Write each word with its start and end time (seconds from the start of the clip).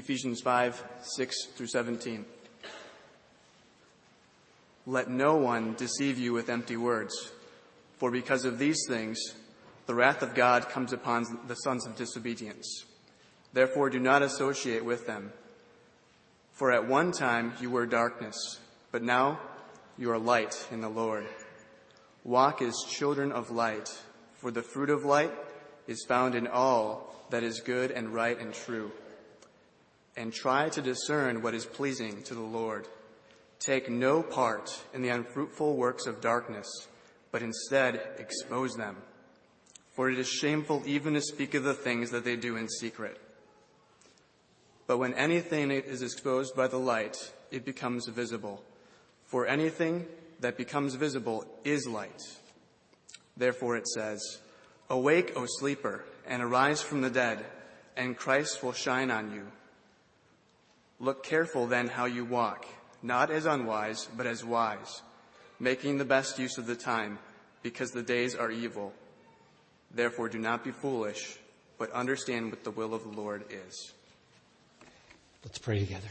Ephesians 0.00 0.40
5 0.40 0.82
6 1.02 1.44
through 1.56 1.66
17. 1.66 2.24
Let 4.86 5.10
no 5.10 5.36
one 5.36 5.74
deceive 5.74 6.18
you 6.18 6.32
with 6.32 6.48
empty 6.48 6.78
words, 6.78 7.14
for 7.98 8.10
because 8.10 8.46
of 8.46 8.58
these 8.58 8.78
things, 8.88 9.20
the 9.84 9.94
wrath 9.94 10.22
of 10.22 10.34
God 10.34 10.70
comes 10.70 10.94
upon 10.94 11.40
the 11.48 11.54
sons 11.54 11.86
of 11.86 11.96
disobedience. 11.96 12.86
Therefore, 13.52 13.90
do 13.90 13.98
not 13.98 14.22
associate 14.22 14.86
with 14.86 15.06
them. 15.06 15.34
For 16.52 16.72
at 16.72 16.88
one 16.88 17.12
time 17.12 17.52
you 17.60 17.68
were 17.68 17.84
darkness, 17.84 18.58
but 18.92 19.02
now 19.02 19.38
you 19.98 20.10
are 20.12 20.18
light 20.18 20.66
in 20.70 20.80
the 20.80 20.88
Lord. 20.88 21.26
Walk 22.24 22.62
as 22.62 22.86
children 22.88 23.32
of 23.32 23.50
light, 23.50 23.90
for 24.36 24.50
the 24.50 24.62
fruit 24.62 24.88
of 24.88 25.04
light 25.04 25.32
is 25.86 26.06
found 26.08 26.34
in 26.34 26.46
all 26.46 27.26
that 27.28 27.42
is 27.42 27.60
good 27.60 27.90
and 27.90 28.14
right 28.14 28.40
and 28.40 28.54
true. 28.54 28.92
And 30.16 30.32
try 30.32 30.68
to 30.70 30.82
discern 30.82 31.42
what 31.42 31.54
is 31.54 31.64
pleasing 31.64 32.22
to 32.24 32.34
the 32.34 32.40
Lord. 32.40 32.88
Take 33.58 33.88
no 33.88 34.22
part 34.22 34.82
in 34.92 35.02
the 35.02 35.10
unfruitful 35.10 35.76
works 35.76 36.06
of 36.06 36.20
darkness, 36.20 36.88
but 37.30 37.42
instead 37.42 38.00
expose 38.18 38.74
them. 38.74 38.96
For 39.92 40.10
it 40.10 40.18
is 40.18 40.28
shameful 40.28 40.82
even 40.86 41.14
to 41.14 41.20
speak 41.20 41.54
of 41.54 41.64
the 41.64 41.74
things 41.74 42.10
that 42.10 42.24
they 42.24 42.36
do 42.36 42.56
in 42.56 42.68
secret. 42.68 43.20
But 44.86 44.98
when 44.98 45.14
anything 45.14 45.70
is 45.70 46.02
exposed 46.02 46.56
by 46.56 46.66
the 46.66 46.78
light, 46.78 47.32
it 47.50 47.64
becomes 47.64 48.08
visible. 48.08 48.64
For 49.26 49.46
anything 49.46 50.06
that 50.40 50.56
becomes 50.56 50.94
visible 50.94 51.44
is 51.64 51.86
light. 51.86 52.20
Therefore 53.36 53.76
it 53.76 53.86
says, 53.86 54.40
Awake, 54.88 55.32
O 55.36 55.46
sleeper, 55.46 56.04
and 56.26 56.42
arise 56.42 56.82
from 56.82 57.02
the 57.02 57.10
dead, 57.10 57.44
and 57.96 58.16
Christ 58.16 58.62
will 58.62 58.72
shine 58.72 59.10
on 59.10 59.32
you. 59.32 59.46
Look 61.00 61.24
careful 61.24 61.66
then 61.66 61.88
how 61.88 62.04
you 62.04 62.26
walk, 62.26 62.66
not 63.02 63.30
as 63.30 63.46
unwise, 63.46 64.06
but 64.16 64.26
as 64.26 64.44
wise, 64.44 65.00
making 65.58 65.96
the 65.96 66.04
best 66.04 66.38
use 66.38 66.58
of 66.58 66.66
the 66.66 66.76
time, 66.76 67.18
because 67.62 67.90
the 67.90 68.02
days 68.02 68.34
are 68.34 68.50
evil. 68.50 68.92
Therefore 69.90 70.28
do 70.28 70.38
not 70.38 70.62
be 70.62 70.70
foolish, 70.70 71.38
but 71.78 71.90
understand 71.92 72.50
what 72.50 72.64
the 72.64 72.70
will 72.70 72.92
of 72.92 73.02
the 73.02 73.20
Lord 73.20 73.44
is. 73.50 73.92
Let's 75.42 75.58
pray 75.58 75.80
together. 75.80 76.08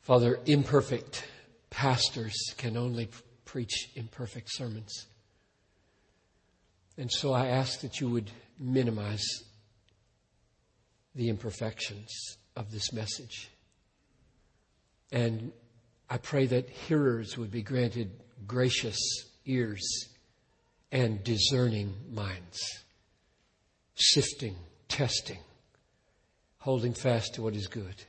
Father, 0.00 0.38
imperfect 0.46 1.24
pastors 1.68 2.54
can 2.56 2.76
only 2.76 3.10
preach 3.44 3.90
imperfect 3.96 4.48
sermons. 4.50 5.06
And 6.98 7.10
so 7.10 7.32
I 7.32 7.48
ask 7.48 7.80
that 7.80 8.00
you 8.00 8.08
would 8.08 8.30
minimize 8.58 9.24
the 11.14 11.28
imperfections 11.28 12.38
of 12.56 12.70
this 12.70 12.92
message. 12.92 13.50
And 15.12 15.52
I 16.08 16.18
pray 16.18 16.46
that 16.46 16.68
hearers 16.68 17.36
would 17.36 17.50
be 17.50 17.62
granted 17.62 18.10
gracious 18.46 18.98
ears 19.44 20.08
and 20.92 21.22
discerning 21.24 21.94
minds, 22.10 22.58
sifting, 23.94 24.56
testing, 24.88 25.40
holding 26.58 26.94
fast 26.94 27.34
to 27.34 27.42
what 27.42 27.54
is 27.54 27.66
good. 27.66 28.04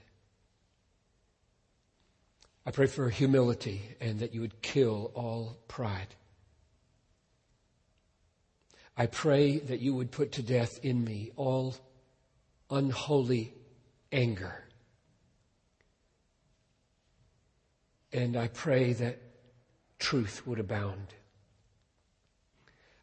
I 2.66 2.72
pray 2.72 2.88
for 2.88 3.10
humility 3.10 3.82
and 4.02 4.20
that 4.20 4.34
you 4.34 4.42
would 4.42 4.62
kill 4.62 5.12
all 5.16 5.58
pride. 5.68 6.16
I 8.98 9.06
pray 9.06 9.60
that 9.60 9.80
you 9.80 9.94
would 9.94 10.12
put 10.12 10.32
to 10.34 10.42
death 10.42 10.80
in 10.82 11.04
me 11.04 11.32
all 11.36 11.76
unholy 12.72 13.54
anger. 14.12 14.64
And 18.12 18.36
I 18.36 18.48
pray 18.48 18.94
that 18.94 19.20
truth 20.00 20.48
would 20.48 20.60
abound. 20.60 21.14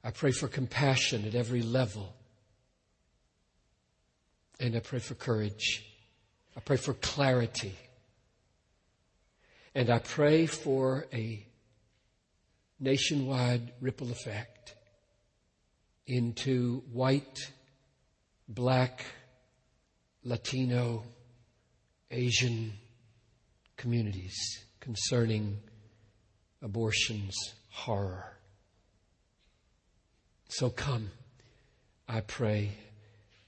I 0.03 0.11
pray 0.11 0.33
for 0.33 0.49
compassion 0.49 1.25
at 1.27 1.37
every 1.37 1.63
level. 1.63 2.13
And 4.59 4.75
I 4.75 4.81
pray 4.81 4.99
for 4.99 5.15
courage. 5.15 5.85
I 6.57 6.61
pray 6.61 6.77
for 6.77 6.95
clarity. 6.95 7.77
And 9.77 9.91
I 9.91 10.01
pray 10.01 10.47
for 10.47 11.07
a 11.13 11.47
nationwide 12.81 13.73
ripple 13.81 14.11
effect 14.11 14.54
into 16.07 16.83
white, 16.93 17.39
black, 18.49 19.05
Latino, 20.23 21.05
Asian 22.11 22.73
communities 23.77 24.35
concerning 24.81 25.59
abortion's 26.63 27.35
horror. 27.71 28.37
So 30.49 30.71
come, 30.71 31.11
I 32.09 32.21
pray, 32.21 32.77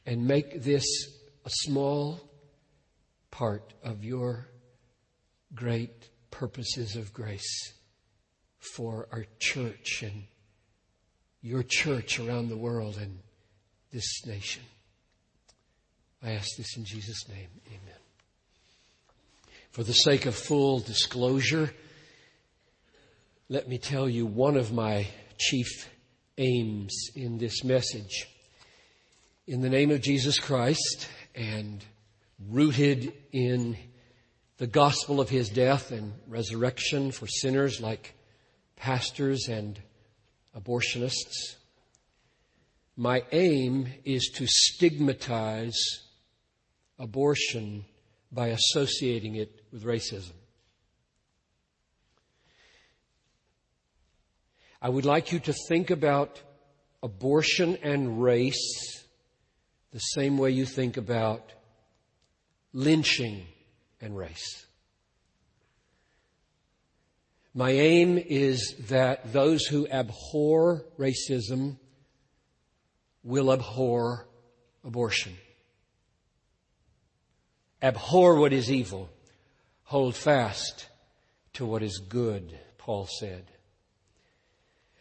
and 0.04 0.26
make 0.26 0.62
this 0.62 0.84
a 1.44 1.50
small 1.50 2.20
part 3.30 3.72
of 3.84 4.04
your 4.04 4.48
great 5.54 6.08
purposes 6.30 6.96
of 6.96 7.12
grace 7.12 7.72
for 8.58 9.08
our 9.12 9.24
church 9.38 10.02
and 10.02 10.24
your 11.46 11.62
church 11.62 12.18
around 12.18 12.48
the 12.48 12.56
world 12.56 12.96
and 13.00 13.20
this 13.92 14.26
nation. 14.26 14.64
I 16.20 16.32
ask 16.32 16.48
this 16.56 16.76
in 16.76 16.84
Jesus' 16.84 17.28
name. 17.28 17.46
Amen. 17.68 18.00
For 19.70 19.84
the 19.84 19.92
sake 19.92 20.26
of 20.26 20.34
full 20.34 20.80
disclosure, 20.80 21.72
let 23.48 23.68
me 23.68 23.78
tell 23.78 24.08
you 24.08 24.26
one 24.26 24.56
of 24.56 24.72
my 24.72 25.06
chief 25.38 25.88
aims 26.36 27.10
in 27.14 27.38
this 27.38 27.62
message. 27.62 28.26
In 29.46 29.60
the 29.60 29.70
name 29.70 29.92
of 29.92 30.00
Jesus 30.00 30.40
Christ 30.40 31.06
and 31.36 31.84
rooted 32.50 33.12
in 33.30 33.76
the 34.58 34.66
gospel 34.66 35.20
of 35.20 35.28
his 35.28 35.48
death 35.48 35.92
and 35.92 36.12
resurrection 36.26 37.12
for 37.12 37.28
sinners 37.28 37.80
like 37.80 38.14
pastors 38.74 39.46
and 39.46 39.78
abortionists. 40.56 41.56
My 42.96 43.24
aim 43.32 43.88
is 44.04 44.30
to 44.36 44.46
stigmatize 44.46 45.76
abortion 46.98 47.84
by 48.32 48.48
associating 48.48 49.36
it 49.36 49.62
with 49.70 49.84
racism. 49.84 50.32
I 54.80 54.88
would 54.88 55.04
like 55.04 55.32
you 55.32 55.40
to 55.40 55.54
think 55.68 55.90
about 55.90 56.40
abortion 57.02 57.76
and 57.82 58.22
race 58.22 59.04
the 59.92 59.98
same 59.98 60.38
way 60.38 60.50
you 60.50 60.66
think 60.66 60.96
about 60.96 61.52
lynching 62.72 63.46
and 64.00 64.16
race. 64.16 64.65
My 67.56 67.70
aim 67.70 68.18
is 68.18 68.74
that 68.90 69.32
those 69.32 69.64
who 69.64 69.88
abhor 69.88 70.84
racism 70.98 71.78
will 73.24 73.50
abhor 73.50 74.28
abortion. 74.84 75.32
Abhor 77.82 78.38
what 78.38 78.52
is 78.52 78.70
evil. 78.70 79.08
Hold 79.84 80.14
fast 80.14 80.86
to 81.54 81.64
what 81.64 81.82
is 81.82 81.96
good, 81.96 82.58
Paul 82.76 83.08
said. 83.18 83.50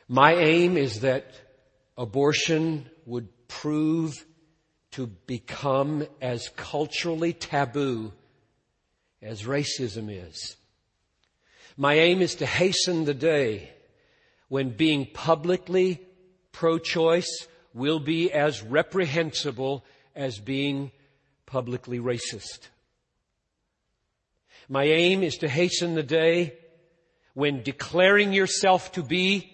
My 0.08 0.36
aim 0.36 0.78
is 0.78 1.02
that 1.02 1.26
abortion 1.98 2.90
would 3.06 3.28
prove 3.50 4.14
to 4.91 5.08
become 5.08 6.08
as 6.22 6.47
culturally 6.56 7.34
taboo 7.34 8.14
as 9.22 9.44
racism 9.44 10.08
is. 10.09 10.56
My 11.78 11.96
aim 11.96 12.22
is 12.22 12.36
to 12.36 12.46
hasten 12.46 13.04
the 13.06 13.14
day 13.14 13.72
when 14.48 14.70
being 14.70 15.08
publicly 15.14 16.02
pro-choice 16.52 17.48
will 17.74 18.00
be 18.00 18.32
as 18.32 18.64
reprehensible 18.64 19.84
as 20.16 20.40
being 20.40 20.92
publicly 21.46 22.00
racist. 22.00 22.70
My 24.70 24.86
aim 24.86 25.22
is 25.22 25.38
to 25.38 25.50
hasten 25.50 25.96
the 25.96 26.04
day 26.04 26.54
when 27.34 27.62
declaring 27.62 28.32
yourself 28.32 28.94
to 28.94 29.04
be 29.04 29.52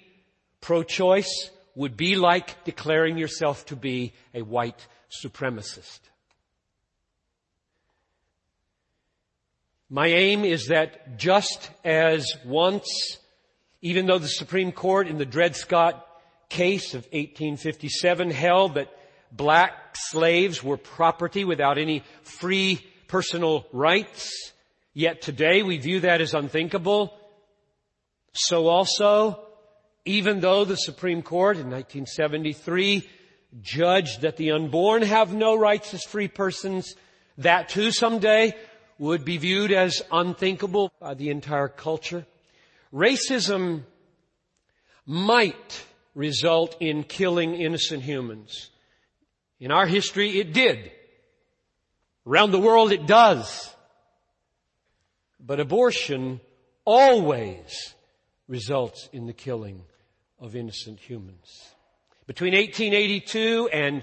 pro-choice 0.61 1.49
would 1.75 1.97
be 1.97 2.15
like 2.15 2.63
declaring 2.63 3.17
yourself 3.17 3.65
to 3.65 3.75
be 3.75 4.13
a 4.35 4.43
white 4.43 4.85
supremacist. 5.23 5.99
My 9.93 10.07
aim 10.07 10.45
is 10.45 10.67
that 10.67 11.17
just 11.17 11.69
as 11.83 12.25
once, 12.45 13.17
even 13.81 14.05
though 14.05 14.19
the 14.19 14.29
Supreme 14.29 14.71
Court 14.71 15.05
in 15.05 15.17
the 15.17 15.25
Dred 15.25 15.53
Scott 15.53 16.07
case 16.47 16.93
of 16.93 17.03
1857 17.07 18.31
held 18.31 18.75
that 18.75 18.87
black 19.33 19.97
slaves 19.97 20.63
were 20.63 20.77
property 20.77 21.43
without 21.43 21.77
any 21.77 22.05
free 22.23 22.79
personal 23.09 23.67
rights. 23.73 24.53
Yet 24.93 25.21
today 25.21 25.61
we 25.61 25.77
view 25.77 25.99
that 25.99 26.21
as 26.21 26.33
unthinkable. 26.33 27.13
So 28.31 28.67
also, 28.67 29.43
even 30.05 30.39
though 30.39 30.63
the 30.63 30.77
Supreme 30.77 31.21
Court 31.21 31.57
in 31.57 31.69
1973 31.69 33.09
judged 33.61 34.21
that 34.21 34.37
the 34.37 34.51
unborn 34.51 35.01
have 35.01 35.33
no 35.33 35.53
rights 35.53 35.93
as 35.93 36.05
free 36.05 36.29
persons, 36.29 36.95
that 37.39 37.67
too 37.67 37.91
someday 37.91 38.55
would 39.01 39.25
be 39.25 39.37
viewed 39.37 39.71
as 39.71 40.03
unthinkable 40.11 40.93
by 40.99 41.15
the 41.15 41.31
entire 41.31 41.67
culture. 41.67 42.23
Racism 42.93 43.81
might 45.07 45.83
result 46.13 46.77
in 46.79 47.03
killing 47.03 47.55
innocent 47.55 48.03
humans. 48.03 48.69
In 49.59 49.71
our 49.71 49.87
history, 49.87 50.39
it 50.39 50.53
did. 50.53 50.91
Around 52.27 52.51
the 52.51 52.59
world, 52.59 52.91
it 52.91 53.07
does. 53.07 53.73
But 55.39 55.59
abortion 55.59 56.39
always 56.85 57.95
results 58.47 59.09
in 59.11 59.25
the 59.25 59.33
killing 59.33 59.81
of 60.39 60.55
innocent 60.55 60.99
humans. 60.99 61.73
Between 62.27 62.53
1882 62.53 63.67
and 63.73 63.95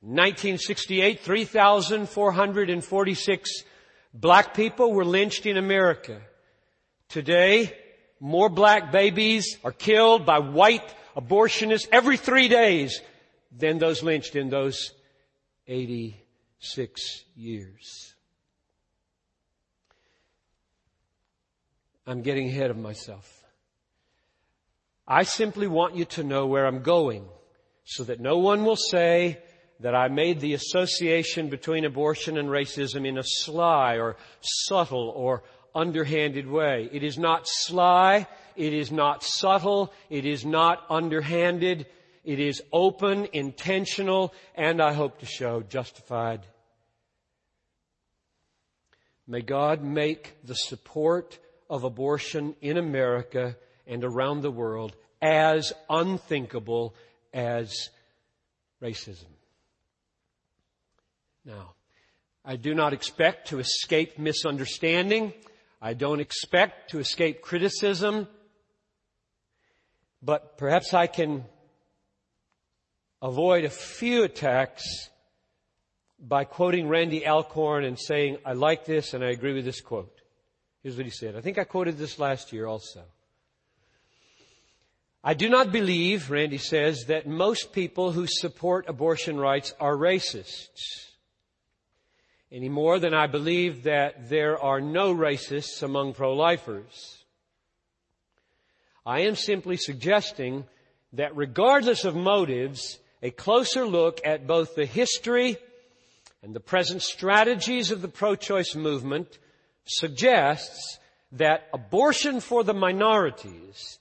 1968, 0.00 1.20
3,446 1.20 3.64
black 4.12 4.54
people 4.54 4.92
were 4.92 5.04
lynched 5.04 5.46
in 5.46 5.56
America. 5.56 6.20
Today, 7.08 7.76
more 8.20 8.48
black 8.48 8.92
babies 8.92 9.58
are 9.64 9.72
killed 9.72 10.24
by 10.24 10.38
white 10.38 10.94
abortionists 11.16 11.88
every 11.92 12.16
three 12.16 12.48
days 12.48 13.00
than 13.56 13.78
those 13.78 14.02
lynched 14.02 14.36
in 14.36 14.48
those 14.48 14.92
86 15.66 17.24
years. 17.36 18.14
I'm 22.06 22.22
getting 22.22 22.48
ahead 22.48 22.70
of 22.70 22.78
myself. 22.78 23.44
I 25.06 25.24
simply 25.24 25.66
want 25.66 25.96
you 25.96 26.04
to 26.06 26.22
know 26.22 26.46
where 26.46 26.66
I'm 26.66 26.82
going 26.82 27.26
so 27.84 28.04
that 28.04 28.20
no 28.20 28.38
one 28.38 28.64
will 28.64 28.76
say 28.76 29.38
that 29.82 29.94
I 29.94 30.08
made 30.08 30.40
the 30.40 30.54
association 30.54 31.48
between 31.48 31.84
abortion 31.84 32.38
and 32.38 32.48
racism 32.48 33.06
in 33.06 33.18
a 33.18 33.24
sly 33.24 33.96
or 33.96 34.16
subtle 34.40 35.12
or 35.14 35.42
underhanded 35.74 36.46
way. 36.46 36.88
It 36.92 37.02
is 37.02 37.18
not 37.18 37.42
sly. 37.44 38.26
It 38.56 38.72
is 38.72 38.92
not 38.92 39.24
subtle. 39.24 39.92
It 40.08 40.24
is 40.24 40.44
not 40.44 40.84
underhanded. 40.88 41.86
It 42.24 42.38
is 42.38 42.62
open, 42.72 43.28
intentional, 43.32 44.32
and 44.54 44.80
I 44.80 44.92
hope 44.92 45.18
to 45.18 45.26
show 45.26 45.62
justified. 45.62 46.46
May 49.26 49.40
God 49.40 49.82
make 49.82 50.36
the 50.44 50.54
support 50.54 51.38
of 51.68 51.84
abortion 51.84 52.54
in 52.60 52.76
America 52.76 53.56
and 53.86 54.04
around 54.04 54.42
the 54.42 54.50
world 54.50 54.94
as 55.20 55.72
unthinkable 55.88 56.94
as 57.32 57.88
racism. 58.80 59.31
Now, 61.44 61.74
I 62.44 62.56
do 62.56 62.74
not 62.74 62.92
expect 62.92 63.48
to 63.48 63.58
escape 63.58 64.18
misunderstanding. 64.18 65.32
I 65.80 65.94
don't 65.94 66.20
expect 66.20 66.90
to 66.90 66.98
escape 66.98 67.42
criticism. 67.42 68.28
But 70.22 70.56
perhaps 70.56 70.94
I 70.94 71.08
can 71.08 71.44
avoid 73.20 73.64
a 73.64 73.70
few 73.70 74.22
attacks 74.22 74.84
by 76.20 76.44
quoting 76.44 76.88
Randy 76.88 77.26
Alcorn 77.26 77.84
and 77.84 77.98
saying, 77.98 78.38
I 78.44 78.52
like 78.52 78.84
this 78.84 79.14
and 79.14 79.24
I 79.24 79.30
agree 79.30 79.52
with 79.52 79.64
this 79.64 79.80
quote. 79.80 80.20
Here's 80.82 80.96
what 80.96 81.06
he 81.06 81.10
said. 81.10 81.36
I 81.36 81.40
think 81.40 81.58
I 81.58 81.64
quoted 81.64 81.98
this 81.98 82.18
last 82.18 82.52
year 82.52 82.66
also. 82.66 83.02
I 85.24 85.34
do 85.34 85.48
not 85.48 85.70
believe, 85.70 86.30
Randy 86.30 86.58
says, 86.58 87.04
that 87.06 87.28
most 87.28 87.72
people 87.72 88.10
who 88.10 88.26
support 88.26 88.88
abortion 88.88 89.38
rights 89.38 89.72
are 89.78 89.96
racists. 89.96 91.11
Any 92.54 92.68
more 92.68 92.98
than 92.98 93.14
I 93.14 93.28
believe 93.28 93.84
that 93.84 94.28
there 94.28 94.62
are 94.62 94.78
no 94.78 95.14
racists 95.14 95.82
among 95.82 96.12
pro-lifers. 96.12 97.24
I 99.06 99.20
am 99.20 99.36
simply 99.36 99.78
suggesting 99.78 100.66
that 101.14 101.34
regardless 101.34 102.04
of 102.04 102.14
motives, 102.14 102.98
a 103.22 103.30
closer 103.30 103.86
look 103.86 104.20
at 104.22 104.46
both 104.46 104.74
the 104.74 104.84
history 104.84 105.56
and 106.42 106.54
the 106.54 106.60
present 106.60 107.00
strategies 107.00 107.90
of 107.90 108.02
the 108.02 108.08
pro-choice 108.08 108.74
movement 108.74 109.38
suggests 109.86 110.98
that 111.32 111.68
abortion 111.72 112.40
for 112.40 112.64
the 112.64 112.74
minorities 112.74 113.98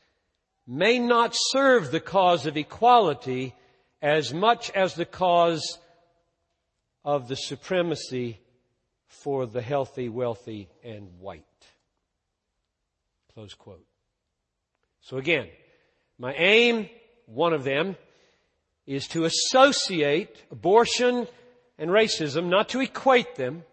may 0.68 1.00
not 1.00 1.34
serve 1.36 1.90
the 1.90 2.02
cause 2.02 2.46
of 2.46 2.58
equality 2.58 3.56
as 4.02 4.34
much 4.34 4.70
as 4.72 4.94
the 4.96 5.06
cause 5.06 5.80
of 7.04 7.28
the 7.28 7.36
supremacy 7.36 8.40
for 9.08 9.46
the 9.46 9.62
healthy, 9.62 10.10
wealthy, 10.10 10.70
and 10.84 11.20
white. 11.20 11.46
Close 13.34 13.54
quote. 13.54 13.86
So 15.02 15.18
again, 15.18 15.48
my 16.18 16.34
aim, 16.34 16.90
one 17.26 17.54
of 17.54 17.64
them, 17.64 17.96
is 18.86 19.08
to 19.10 19.26
associate 19.26 20.44
abortion 20.52 21.28
and 21.78 21.90
racism, 21.90 22.46
not 22.46 22.70
to 22.70 22.82
equate 22.82 23.36
them. 23.36 23.64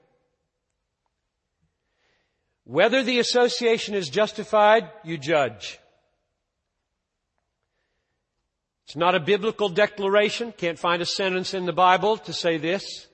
Whether 2.64 3.02
the 3.02 3.18
association 3.18 3.94
is 3.94 4.08
justified, 4.08 4.90
you 5.02 5.18
judge. 5.18 5.78
It's 8.86 8.96
not 8.96 9.14
a 9.14 9.20
biblical 9.20 9.68
declaration. 9.68 10.52
Can't 10.52 10.78
find 10.78 11.02
a 11.02 11.06
sentence 11.06 11.52
in 11.52 11.66
the 11.66 11.72
Bible 11.72 12.16
to 12.18 12.32
say 12.32 12.56
this. 12.56 13.07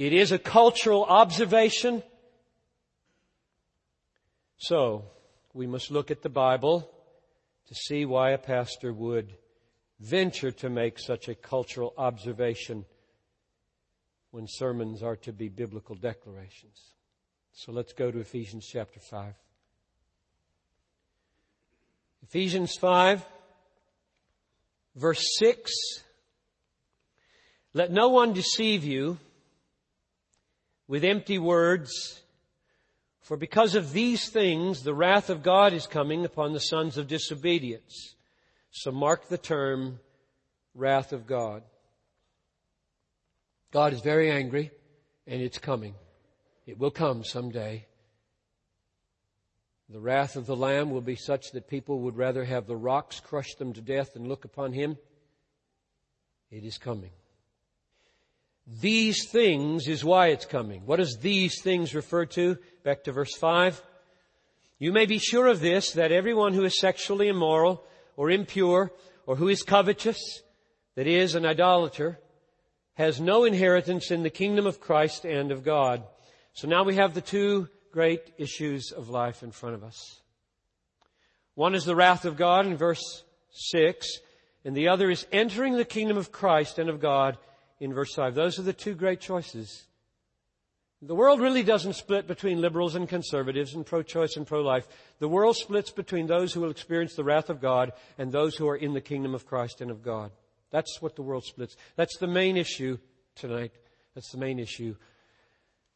It 0.00 0.14
is 0.14 0.32
a 0.32 0.38
cultural 0.38 1.04
observation. 1.04 2.02
So, 4.56 5.04
we 5.52 5.66
must 5.66 5.90
look 5.90 6.10
at 6.10 6.22
the 6.22 6.30
Bible 6.30 6.90
to 7.68 7.74
see 7.74 8.06
why 8.06 8.30
a 8.30 8.38
pastor 8.38 8.94
would 8.94 9.34
venture 9.98 10.52
to 10.52 10.70
make 10.70 10.98
such 10.98 11.28
a 11.28 11.34
cultural 11.34 11.92
observation 11.98 12.86
when 14.30 14.46
sermons 14.48 15.02
are 15.02 15.16
to 15.16 15.34
be 15.34 15.50
biblical 15.50 15.96
declarations. 15.96 16.80
So 17.52 17.70
let's 17.70 17.92
go 17.92 18.10
to 18.10 18.20
Ephesians 18.20 18.66
chapter 18.66 19.00
5. 19.00 19.34
Ephesians 22.22 22.74
5, 22.76 23.22
verse 24.96 25.36
6. 25.36 25.70
Let 27.74 27.90
no 27.92 28.08
one 28.08 28.32
deceive 28.32 28.82
you 28.82 29.18
with 30.90 31.04
empty 31.04 31.38
words, 31.38 32.20
for 33.20 33.36
because 33.36 33.76
of 33.76 33.92
these 33.92 34.28
things 34.28 34.82
the 34.82 34.92
wrath 34.92 35.30
of 35.30 35.40
God 35.40 35.72
is 35.72 35.86
coming 35.86 36.24
upon 36.24 36.52
the 36.52 36.58
sons 36.58 36.98
of 36.98 37.06
disobedience. 37.06 38.16
So 38.72 38.90
mark 38.90 39.28
the 39.28 39.38
term 39.38 40.00
wrath 40.74 41.12
of 41.12 41.28
God. 41.28 41.62
God 43.70 43.92
is 43.92 44.00
very 44.00 44.32
angry 44.32 44.72
and 45.28 45.40
it's 45.40 45.58
coming. 45.58 45.94
It 46.66 46.76
will 46.76 46.90
come 46.90 47.22
someday. 47.22 47.86
The 49.90 50.00
wrath 50.00 50.34
of 50.34 50.46
the 50.46 50.56
Lamb 50.56 50.90
will 50.90 51.00
be 51.00 51.14
such 51.14 51.52
that 51.52 51.68
people 51.68 52.00
would 52.00 52.16
rather 52.16 52.44
have 52.44 52.66
the 52.66 52.76
rocks 52.76 53.20
crush 53.20 53.54
them 53.54 53.72
to 53.74 53.80
death 53.80 54.14
than 54.14 54.26
look 54.26 54.44
upon 54.44 54.72
Him. 54.72 54.98
It 56.50 56.64
is 56.64 56.78
coming. 56.78 57.12
These 58.78 59.28
things 59.28 59.88
is 59.88 60.04
why 60.04 60.28
it's 60.28 60.46
coming. 60.46 60.82
What 60.86 60.96
does 60.96 61.18
these 61.20 61.60
things 61.60 61.92
refer 61.92 62.24
to? 62.26 62.56
Back 62.84 63.02
to 63.04 63.12
verse 63.12 63.34
5. 63.34 63.82
You 64.78 64.92
may 64.92 65.06
be 65.06 65.18
sure 65.18 65.48
of 65.48 65.60
this, 65.60 65.92
that 65.92 66.12
everyone 66.12 66.54
who 66.54 66.64
is 66.64 66.78
sexually 66.78 67.28
immoral 67.28 67.84
or 68.16 68.30
impure 68.30 68.92
or 69.26 69.34
who 69.34 69.48
is 69.48 69.62
covetous, 69.62 70.42
that 70.94 71.08
is, 71.08 71.34
an 71.34 71.44
idolater, 71.44 72.20
has 72.94 73.20
no 73.20 73.44
inheritance 73.44 74.12
in 74.12 74.22
the 74.22 74.30
kingdom 74.30 74.66
of 74.66 74.80
Christ 74.80 75.24
and 75.24 75.50
of 75.50 75.64
God. 75.64 76.04
So 76.52 76.68
now 76.68 76.84
we 76.84 76.94
have 76.94 77.12
the 77.12 77.20
two 77.20 77.68
great 77.92 78.32
issues 78.38 78.92
of 78.92 79.08
life 79.08 79.42
in 79.42 79.50
front 79.50 79.74
of 79.74 79.82
us. 79.82 80.20
One 81.54 81.74
is 81.74 81.84
the 81.84 81.96
wrath 81.96 82.24
of 82.24 82.36
God 82.36 82.66
in 82.66 82.76
verse 82.76 83.24
6, 83.50 84.06
and 84.64 84.76
the 84.76 84.88
other 84.88 85.10
is 85.10 85.26
entering 85.32 85.74
the 85.76 85.84
kingdom 85.84 86.16
of 86.16 86.30
Christ 86.30 86.78
and 86.78 86.88
of 86.88 87.00
God 87.00 87.36
in 87.80 87.92
verse 87.94 88.14
5. 88.14 88.34
Those 88.34 88.58
are 88.58 88.62
the 88.62 88.72
two 88.72 88.94
great 88.94 89.20
choices. 89.20 89.86
The 91.02 91.14
world 91.14 91.40
really 91.40 91.62
doesn't 91.62 91.94
split 91.94 92.26
between 92.26 92.60
liberals 92.60 92.94
and 92.94 93.08
conservatives 93.08 93.74
and 93.74 93.86
pro-choice 93.86 94.36
and 94.36 94.46
pro-life. 94.46 94.86
The 95.18 95.28
world 95.28 95.56
splits 95.56 95.90
between 95.90 96.26
those 96.26 96.52
who 96.52 96.60
will 96.60 96.70
experience 96.70 97.14
the 97.14 97.24
wrath 97.24 97.48
of 97.48 97.60
God 97.60 97.92
and 98.18 98.30
those 98.30 98.54
who 98.54 98.68
are 98.68 98.76
in 98.76 98.92
the 98.92 99.00
kingdom 99.00 99.34
of 99.34 99.46
Christ 99.46 99.80
and 99.80 99.90
of 99.90 100.02
God. 100.02 100.30
That's 100.70 101.00
what 101.00 101.16
the 101.16 101.22
world 101.22 101.44
splits. 101.44 101.74
That's 101.96 102.18
the 102.18 102.26
main 102.26 102.58
issue 102.58 102.98
tonight. 103.34 103.72
That's 104.14 104.30
the 104.30 104.38
main 104.38 104.58
issue 104.58 104.94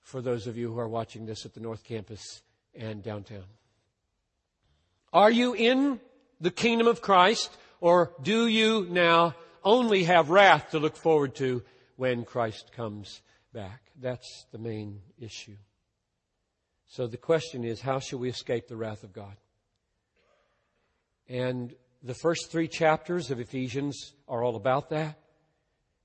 for 0.01 0.23
those 0.23 0.47
of 0.47 0.57
you 0.57 0.73
who 0.73 0.79
are 0.79 0.89
watching 0.89 1.27
this 1.27 1.45
at 1.45 1.53
the 1.53 1.61
North 1.61 1.85
Campus 1.85 2.41
and 2.75 3.03
downtown. 3.03 3.45
Are 5.13 5.31
you 5.31 5.55
in 5.55 6.01
the 6.41 6.51
kingdom 6.51 6.87
of 6.87 7.03
Christ 7.03 7.57
or 7.81 8.13
do 8.23 8.47
you 8.47 8.87
now 8.91 9.35
only 9.65 10.05
have 10.05 10.31
wrath 10.31 10.71
to 10.71 10.79
look 10.79 10.97
forward 10.97 11.35
to 11.37 11.63
when 11.97 12.25
Christ 12.25 12.73
comes 12.73 13.23
back? 13.53 13.81
That's 14.01 14.47
the 14.53 14.59
main 14.59 15.01
issue. 15.19 15.57
So 16.87 17.07
the 17.07 17.17
question 17.17 17.65
is, 17.65 17.81
how 17.81 17.99
shall 17.99 18.19
we 18.19 18.29
escape 18.29 18.69
the 18.69 18.77
wrath 18.77 19.03
of 19.03 19.13
God? 19.13 19.37
And 21.29 21.75
the 22.03 22.15
first 22.15 22.51
three 22.51 22.69
chapters 22.69 23.31
of 23.31 23.41
Ephesians 23.41 24.13
are 24.29 24.45
all 24.45 24.57
about 24.57 24.91
that. 24.91 25.19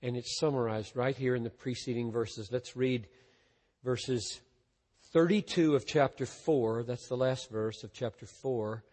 And 0.01 0.15
it's 0.15 0.39
summarized 0.39 0.95
right 0.95 1.15
here 1.15 1.35
in 1.35 1.43
the 1.43 1.49
preceding 1.49 2.11
verses. 2.11 2.49
Let's 2.51 2.77
read 2.77 3.07
verses 3.83 4.39
32 5.11 5.75
of 5.75 5.85
chapter 5.85 6.25
4. 6.25 6.83
That's 6.83 7.09
the 7.09 7.17
last 7.17 7.49
verse 7.49 7.83
of 7.83 7.91
chapter 7.91 8.25
4 8.25 8.83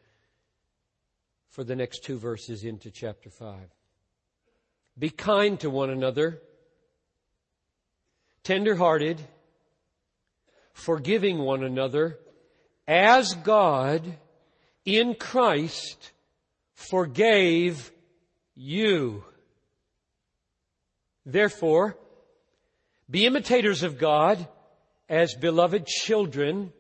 for 1.50 1.64
the 1.64 1.76
next 1.76 2.04
two 2.04 2.18
verses 2.18 2.64
into 2.64 2.90
chapter 2.90 3.30
5. 3.30 3.56
Be 4.98 5.10
kind 5.10 5.60
to 5.60 5.68
one 5.68 5.90
another, 5.90 6.40
tenderhearted, 8.42 9.20
forgiving 10.72 11.38
one 11.38 11.62
another, 11.62 12.18
as 12.88 13.34
God 13.34 14.02
in 14.84 15.14
Christ 15.14 16.12
forgave 16.74 17.90
you. 18.54 19.24
Therefore, 21.26 21.96
be 23.10 23.26
imitators 23.26 23.82
of 23.82 23.98
God 23.98 24.46
as 25.08 25.34
beloved 25.34 25.86
children 25.86 26.72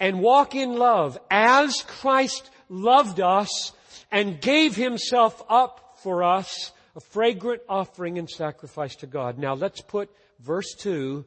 and 0.00 0.20
walk 0.20 0.54
in 0.54 0.76
love 0.76 1.18
as 1.30 1.82
Christ 1.86 2.48
loved 2.68 3.20
us 3.20 3.72
and 4.10 4.40
gave 4.40 4.76
himself 4.76 5.42
up 5.48 5.87
for 6.02 6.24
us, 6.24 6.72
a 6.96 7.00
fragrant 7.00 7.62
offering 7.68 8.18
and 8.18 8.28
sacrifice 8.28 8.96
to 8.96 9.06
God. 9.06 9.38
Now 9.38 9.54
let's 9.54 9.80
put 9.80 10.10
verse 10.40 10.74
2 10.74 11.24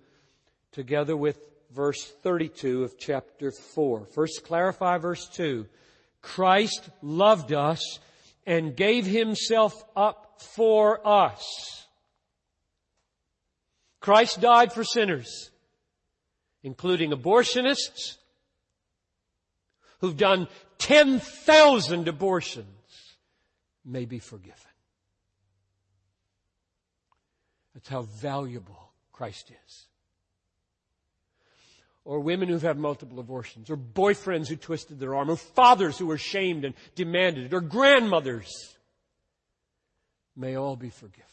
together 0.71 1.15
with 1.15 1.39
verse 1.73 2.03
32 2.23 2.83
of 2.83 2.97
chapter 2.97 3.51
4. 3.51 4.05
First 4.05 4.43
clarify 4.43 4.97
verse 4.97 5.27
2. 5.29 5.65
Christ 6.21 6.89
loved 7.01 7.53
us 7.53 7.99
and 8.45 8.75
gave 8.75 9.05
himself 9.05 9.83
up 9.95 10.41
for 10.55 11.05
us. 11.07 11.85
Christ 13.99 14.41
died 14.41 14.73
for 14.73 14.83
sinners, 14.83 15.51
including 16.63 17.11
abortionists 17.11 18.17
who've 19.99 20.17
done 20.17 20.47
10,000 20.79 22.07
abortions 22.07 22.80
may 23.85 24.05
be 24.05 24.19
forgiven. 24.19 24.55
That's 27.73 27.89
how 27.89 28.01
valuable 28.01 28.91
Christ 29.11 29.51
is 29.65 29.87
or 32.03 32.19
women 32.19 32.49
who've 32.49 32.61
had 32.61 32.77
multiple 32.77 33.19
abortions, 33.19 33.69
or 33.69 33.77
boyfriends 33.77 34.47
who 34.47 34.55
twisted 34.55 34.99
their 34.99 35.15
arm, 35.15 35.29
or 35.29 35.35
fathers 35.35 35.97
who 35.97 36.07
were 36.07 36.17
shamed 36.17 36.65
and 36.65 36.73
demanded 36.95 37.45
it, 37.45 37.53
or 37.53 37.61
grandmothers, 37.61 38.75
may 40.35 40.55
all 40.55 40.75
be 40.75 40.89
forgiven. 40.89 41.25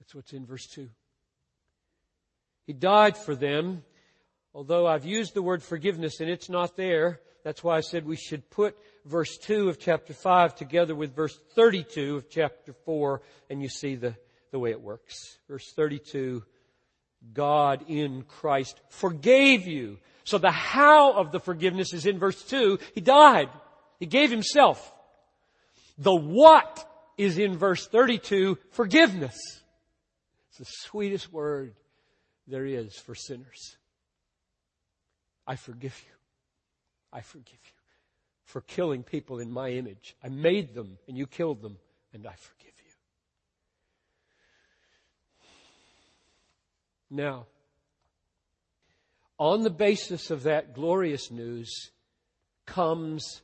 That's 0.00 0.14
what's 0.14 0.32
in 0.32 0.46
verse 0.46 0.66
2. 0.66 0.88
He 2.66 2.72
died 2.72 3.16
for 3.16 3.36
them, 3.36 3.84
although 4.52 4.86
I've 4.86 5.04
used 5.04 5.34
the 5.34 5.42
word 5.42 5.62
forgiveness 5.62 6.20
and 6.20 6.28
it's 6.28 6.48
not 6.48 6.76
there. 6.76 7.20
That's 7.44 7.62
why 7.62 7.76
I 7.76 7.80
said 7.80 8.04
we 8.04 8.16
should 8.16 8.50
put 8.50 8.76
verse 9.06 9.38
2 9.38 9.68
of 9.68 9.78
chapter 9.78 10.12
5 10.12 10.54
together 10.54 10.94
with 10.94 11.14
verse 11.14 11.38
32 11.54 12.16
of 12.16 12.28
chapter 12.28 12.72
4, 12.84 13.22
and 13.48 13.62
you 13.62 13.68
see 13.68 13.94
the, 13.94 14.14
the 14.50 14.58
way 14.58 14.70
it 14.70 14.80
works. 14.80 15.38
Verse 15.48 15.72
32 15.74 16.42
God 17.32 17.84
in 17.88 18.22
Christ 18.22 18.80
forgave 18.88 19.66
you. 19.66 19.98
So 20.24 20.38
the 20.38 20.50
how 20.50 21.14
of 21.14 21.32
the 21.32 21.40
forgiveness 21.40 21.92
is 21.92 22.06
in 22.06 22.18
verse 22.18 22.40
2. 22.44 22.78
He 22.94 23.00
died. 23.00 23.48
He 23.98 24.06
gave 24.06 24.30
himself. 24.30 24.92
The 25.98 26.14
what 26.14 26.88
is 27.16 27.38
in 27.38 27.56
verse 27.56 27.86
32, 27.86 28.58
forgiveness. 28.70 29.36
It's 30.50 30.58
the 30.58 30.66
sweetest 30.88 31.32
word 31.32 31.74
there 32.46 32.66
is 32.66 32.94
for 32.96 33.14
sinners. 33.14 33.76
I 35.46 35.56
forgive 35.56 36.00
you. 36.06 36.14
I 37.12 37.22
forgive 37.22 37.58
you 37.64 37.75
for 38.46 38.60
killing 38.62 39.02
people 39.02 39.40
in 39.40 39.52
my 39.52 39.70
image. 39.70 40.16
I 40.24 40.28
made 40.28 40.72
them 40.74 40.98
and 41.06 41.18
you 41.18 41.26
killed 41.26 41.60
them 41.60 41.76
and 42.14 42.26
I 42.26 42.32
forgive. 42.32 42.72
You. 47.10 47.16
Now, 47.16 47.46
on 49.38 49.62
the 49.62 49.70
basis 49.70 50.30
of 50.30 50.44
that 50.44 50.74
glorious 50.74 51.30
news 51.30 51.90
comes 52.64 53.42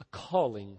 a 0.00 0.04
calling. 0.10 0.78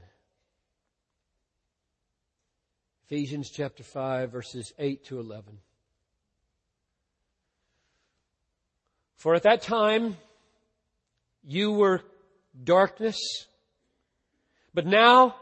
Ephesians 3.06 3.52
chapter 3.54 3.84
5 3.84 4.32
verses 4.32 4.74
8 4.80 5.04
to 5.06 5.20
11. 5.20 5.60
For 9.18 9.36
at 9.36 9.44
that 9.44 9.62
time 9.62 10.16
you 11.44 11.74
were 11.74 12.02
darkness, 12.64 13.18
but 14.74 14.86
now 14.86 15.36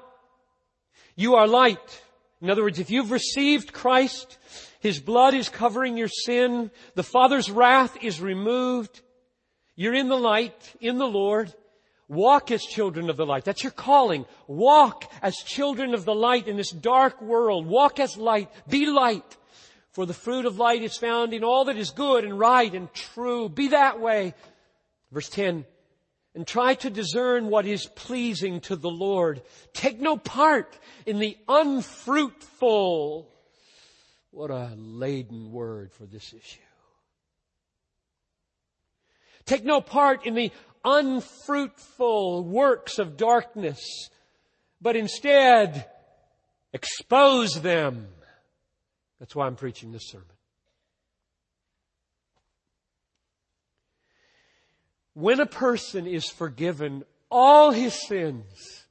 you 1.16 1.36
are 1.36 1.48
light. 1.48 2.02
In 2.42 2.50
other 2.50 2.64
words, 2.64 2.80
if 2.80 2.92
you've 2.92 3.12
received 3.12 3.74
Christ, 3.74 4.38
his 4.80 5.00
blood 5.00 5.34
is 5.34 5.48
covering 5.48 5.98
your 5.98 6.10
sin. 6.10 6.72
The 6.96 7.04
Father's 7.04 7.50
wrath 7.50 7.98
is 8.02 8.20
removed. 8.20 9.02
You're 9.76 9.94
in 9.94 10.10
the 10.10 10.18
light, 10.18 10.76
in 10.82 10.98
the 10.98 11.08
Lord. 11.08 11.54
Walk 12.10 12.52
as 12.52 12.64
children 12.64 13.10
of 13.10 13.18
the 13.18 13.26
light. 13.26 13.46
That's 13.46 13.64
your 13.64 13.72
calling. 13.72 14.26
Walk 14.48 15.10
as 15.22 15.36
children 15.38 15.94
of 15.94 16.06
the 16.06 16.14
light 16.14 16.48
in 16.48 16.58
this 16.58 16.70
dark 16.70 17.22
world. 17.22 17.66
Walk 17.66 18.00
as 18.00 18.18
light. 18.18 18.50
Be 18.68 18.86
light. 18.86 19.38
For 19.92 20.06
the 20.06 20.14
fruit 20.14 20.46
of 20.46 20.60
light 20.60 20.84
is 20.84 20.98
found 20.98 21.34
in 21.34 21.44
all 21.44 21.66
that 21.66 21.78
is 21.78 21.92
good 21.92 22.26
and 22.26 22.38
right 22.38 22.74
and 22.74 22.94
true. 22.94 23.48
Be 23.48 23.70
that 23.70 24.00
way. 24.00 24.34
Verse 25.12 25.30
10. 25.30 25.66
And 26.36 26.48
try 26.48 26.74
to 26.76 26.90
discern 26.90 27.50
what 27.50 27.68
is 27.68 27.86
pleasing 27.86 28.60
to 28.62 28.76
the 28.76 28.90
Lord. 28.90 29.44
Take 29.74 30.02
no 30.02 30.18
part 30.18 30.78
in 31.06 31.20
the 31.20 31.38
unfruitful 31.48 33.30
what 34.34 34.50
a 34.50 34.74
laden 34.76 35.52
word 35.52 35.94
for 35.94 36.06
this 36.06 36.34
issue. 36.34 36.60
Take 39.46 39.64
no 39.64 39.80
part 39.80 40.26
in 40.26 40.34
the 40.34 40.52
unfruitful 40.84 42.44
works 42.44 42.98
of 42.98 43.16
darkness, 43.16 44.10
but 44.82 44.96
instead 44.96 45.88
expose 46.74 47.62
them. 47.62 48.08
That's 49.20 49.36
why 49.36 49.46
I'm 49.46 49.56
preaching 49.56 49.92
this 49.92 50.10
sermon. 50.10 50.26
When 55.14 55.40
a 55.40 55.46
person 55.46 56.08
is 56.08 56.30
forgiven 56.30 57.04
all 57.30 57.72
his 57.72 57.94
sins, 58.08 58.86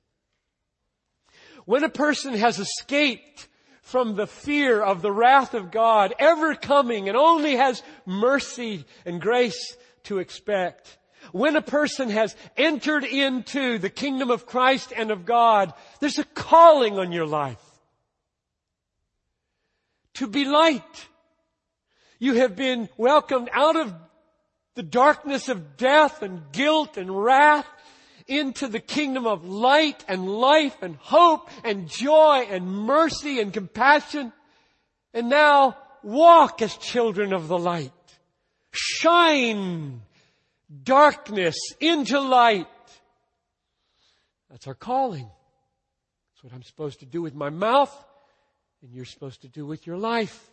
when 1.65 1.85
a 1.85 1.89
person 1.89 2.35
has 2.35 2.59
escaped 2.59 3.49
from 3.83 4.15
the 4.15 4.27
fear 4.27 4.81
of 4.81 5.03
the 5.03 5.13
wrath 5.13 5.55
of 5.55 5.71
God 5.71 6.15
ever 6.19 6.55
coming 6.55 7.09
and 7.09 7.17
only 7.17 7.57
has 7.57 7.83
mercy 8.07 8.85
and 9.05 9.21
grace 9.21 9.77
to 10.05 10.19
expect. 10.19 10.99
When 11.31 11.57
a 11.57 11.63
person 11.63 12.09
has 12.11 12.35
entered 12.57 13.05
into 13.05 13.79
the 13.79 13.91
kingdom 13.91 14.31
of 14.31 14.47
Christ 14.47 14.93
and 14.97 15.11
of 15.11 15.25
God, 15.25 15.73
there's 16.01 16.19
a 16.19 16.25
calling 16.25 16.99
on 16.99 17.13
your 17.13 17.27
life. 17.27 17.63
To 20.15 20.27
be 20.27 20.45
light. 20.45 21.09
You 22.19 22.35
have 22.35 22.57
been 22.57 22.89
welcomed 22.97 23.51
out 23.53 23.77
of 23.77 23.95
the 24.75 24.83
darkness 24.83 25.49
of 25.49 25.77
death 25.77 26.23
and 26.23 26.51
guilt 26.53 26.97
and 26.97 27.11
wrath 27.11 27.67
into 28.27 28.69
the 28.69 28.81
kingdom 28.81 29.27
of 29.27 29.45
light 29.45 30.05
and 30.09 30.29
life 30.29 30.77
and 30.83 30.97
hope 30.97 31.51
and 31.65 31.89
joy 31.89 32.47
and 32.49 32.67
mercy 32.67 33.41
and 33.41 33.53
compassion. 33.53 34.33
And 35.13 35.29
now 35.29 35.77
walk 36.03 36.63
as 36.63 36.77
children 36.77 37.33
of 37.33 37.49
the 37.49 37.59
light. 37.59 37.93
Shine 38.73 40.03
darkness 40.83 41.57
into 41.81 42.19
light. 42.21 42.67
That's 44.51 44.67
our 44.67 44.75
calling. 44.75 45.29
That's 46.31 46.45
what 46.45 46.55
I'm 46.55 46.63
supposed 46.63 47.01
to 47.01 47.07
do 47.07 47.21
with 47.21 47.35
my 47.35 47.51
mouth, 47.51 47.93
and 48.83 48.93
you're 48.93 49.05
supposed 49.05 49.43
to 49.43 49.49
do 49.49 49.67
with 49.67 49.87
your 49.87 49.99
life 49.99 50.51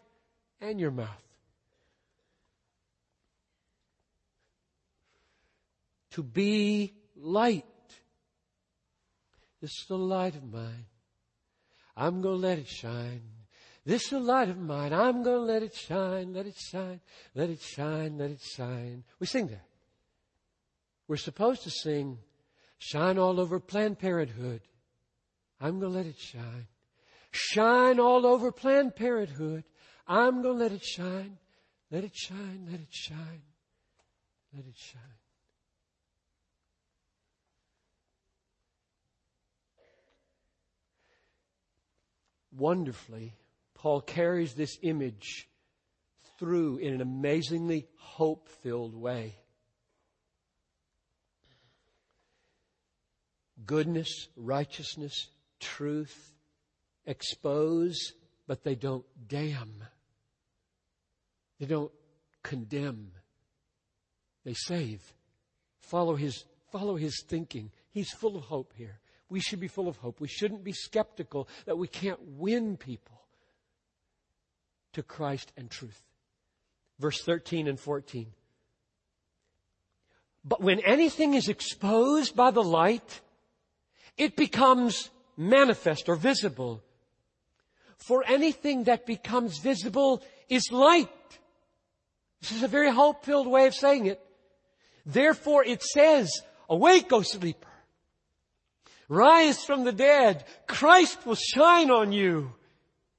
and 0.62 0.80
your 0.80 0.92
mouth. 0.92 1.29
To 6.20 6.24
be 6.24 6.94
light. 7.16 7.64
This 9.62 9.72
is 9.72 9.86
the 9.88 9.98
light 9.98 10.36
of 10.36 10.44
mine. 10.52 10.86
I'm 11.96 12.20
going 12.20 12.42
to 12.42 12.46
let 12.46 12.60
it 12.60 12.68
shine. 12.68 13.22
This 13.86 14.04
is 14.04 14.10
the 14.10 14.20
light 14.20 14.50
of 14.50 14.58
mine. 14.58 14.92
I'm 14.92 15.24
going 15.24 15.48
to 15.48 15.54
let 15.54 15.64
it 15.64 15.74
shine, 15.74 16.34
let 16.34 16.46
it 16.46 16.58
shine, 16.58 17.00
let 17.36 17.50
it 17.50 17.62
shine, 17.62 18.18
let 18.18 18.32
it 18.32 18.42
shine. 18.42 19.06
We 19.22 19.28
sing 19.28 19.48
that. 19.48 19.64
We're 21.08 21.16
supposed 21.16 21.64
to 21.64 21.70
sing, 21.70 22.18
shine 22.80 23.18
all 23.18 23.40
over 23.40 23.62
Planned 23.62 24.00
Parenthood. 24.00 24.60
I'm 25.62 25.80
going 25.80 25.94
to 25.94 25.98
let 26.00 26.06
it 26.06 26.20
shine. 26.20 26.68
Shine 27.32 27.98
all 27.98 28.26
over 28.26 28.52
Planned 28.52 28.98
Parenthood. 28.98 29.64
I'm 30.06 30.42
going 30.42 30.58
to 30.58 30.64
let 30.66 30.74
it 30.74 30.84
shine. 30.84 31.38
Let 31.90 32.04
it 32.04 32.14
shine, 32.14 32.68
let 32.70 32.82
it 32.82 32.92
shine, 32.92 33.42
let 34.54 34.66
it 34.66 34.76
shine. 34.76 35.19
Wonderfully, 42.52 43.36
Paul 43.76 44.02
carries 44.02 44.54
this 44.54 44.78
image 44.82 45.48
through 46.38 46.78
in 46.78 46.94
an 46.94 47.02
amazingly 47.02 47.88
hope 47.98 48.50
filled 48.50 48.96
way. 48.96 49.36
Goodness, 53.66 54.28
righteousness, 54.36 55.28
truth 55.60 56.34
expose, 57.06 58.14
but 58.48 58.64
they 58.64 58.76
don't 58.76 59.06
damn. 59.28 59.84
They 61.60 61.66
don't 61.66 61.92
condemn. 62.42 63.12
They 64.46 64.54
save. 64.54 65.02
Follow 65.80 66.16
his, 66.16 66.46
follow 66.72 66.96
his 66.96 67.24
thinking. 67.28 67.72
He's 67.92 68.12
full 68.12 68.38
of 68.38 68.44
hope 68.44 68.74
here. 68.76 69.00
We 69.30 69.40
should 69.40 69.60
be 69.60 69.68
full 69.68 69.88
of 69.88 69.98
hope. 69.98 70.20
We 70.20 70.28
shouldn't 70.28 70.64
be 70.64 70.74
skeptical 70.74 71.48
that 71.66 71.78
we 71.78 71.88
can't 71.88 72.20
win 72.38 72.78
people 72.78 73.22
to 74.94 75.04
Christ 75.04 75.52
and 75.56 75.70
truth. 75.70 76.02
Verse 77.00 77.22
13 77.24 77.68
and 77.68 77.80
14. 77.80 78.28
But 80.44 80.62
when 80.62 80.80
anything 80.80 81.34
is 81.36 81.48
exposed 81.48 82.36
by 82.36 82.52
the 82.52 82.64
light, 82.64 83.22
it 84.18 84.36
becomes 84.36 85.10
manifest 85.38 86.10
or 86.10 86.16
visible. 86.16 86.84
For 87.98 88.24
anything 88.26 88.86
that 88.86 89.06
becomes 89.06 89.60
visible 89.60 90.24
is 90.50 90.72
light. 90.72 91.10
This 92.42 92.52
is 92.52 92.64
a 92.64 92.68
very 92.68 92.92
hope-filled 92.92 93.48
way 93.48 93.68
of 93.68 93.76
saying 93.76 94.08
it. 94.08 94.20
Therefore 95.06 95.64
it 95.64 95.84
says, 95.84 96.32
awake, 96.70 97.12
O 97.14 97.22
sleeper. 97.22 97.68
Rise 99.10 99.66
from 99.66 99.84
the 99.84 99.92
dead. 99.92 100.46
Christ 100.68 101.26
will 101.26 101.36
shine 101.36 101.90
on 101.90 102.12
you. 102.12 102.54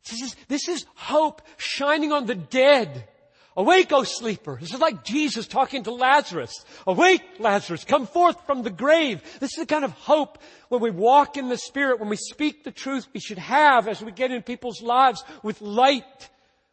This 0.08 0.22
is, 0.22 0.36
this 0.48 0.68
is 0.68 0.86
hope 0.94 1.42
shining 1.58 2.12
on 2.12 2.26
the 2.26 2.36
dead. 2.36 3.08
Awake, 3.56 3.92
O 3.92 4.04
sleeper. 4.04 4.56
This 4.60 4.72
is 4.72 4.80
like 4.80 5.04
Jesus 5.04 5.48
talking 5.48 5.82
to 5.82 5.90
Lazarus. 5.90 6.64
Awake, 6.86 7.22
Lazarus. 7.40 7.84
Come 7.84 8.06
forth 8.06 8.46
from 8.46 8.62
the 8.62 8.70
grave. 8.70 9.20
This 9.40 9.50
is 9.50 9.58
the 9.58 9.66
kind 9.66 9.84
of 9.84 9.90
hope 9.90 10.38
when 10.68 10.80
we 10.80 10.90
walk 10.90 11.36
in 11.36 11.48
the 11.48 11.58
Spirit, 11.58 11.98
when 11.98 12.08
we 12.08 12.16
speak 12.16 12.62
the 12.62 12.70
truth 12.70 13.08
we 13.12 13.20
should 13.20 13.38
have 13.38 13.88
as 13.88 14.00
we 14.00 14.12
get 14.12 14.30
in 14.30 14.42
people's 14.42 14.80
lives 14.80 15.24
with 15.42 15.60
light. 15.60 16.30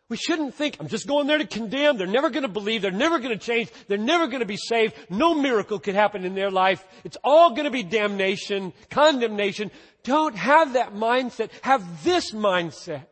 We 0.09 0.15
shouldn't 0.15 0.55
think, 0.55 0.77
I'm 0.79 0.87
just 0.87 1.05
going 1.05 1.27
there 1.27 1.37
to 1.37 1.45
condemn. 1.45 1.97
They're 1.97 2.07
never 2.07 2.29
going 2.29 2.43
to 2.43 2.49
believe. 2.49 2.81
They're 2.81 2.91
never 2.91 3.19
going 3.19 3.37
to 3.37 3.45
change. 3.45 3.69
They're 3.89 3.97
never 3.97 4.27
going 4.27 4.39
to 4.39 4.45
be 4.45 4.55
saved. 4.55 4.95
No 5.09 5.33
miracle 5.33 5.79
could 5.79 5.95
happen 5.95 6.23
in 6.23 6.33
their 6.33 6.49
life. 6.49 6.85
It's 7.03 7.17
all 7.25 7.49
going 7.49 7.65
to 7.65 7.71
be 7.71 7.83
damnation, 7.83 8.71
condemnation. 8.89 9.69
Don't 10.03 10.35
have 10.35 10.73
that 10.73 10.93
mindset. 10.93 11.49
Have 11.61 12.05
this 12.05 12.31
mindset. 12.31 13.07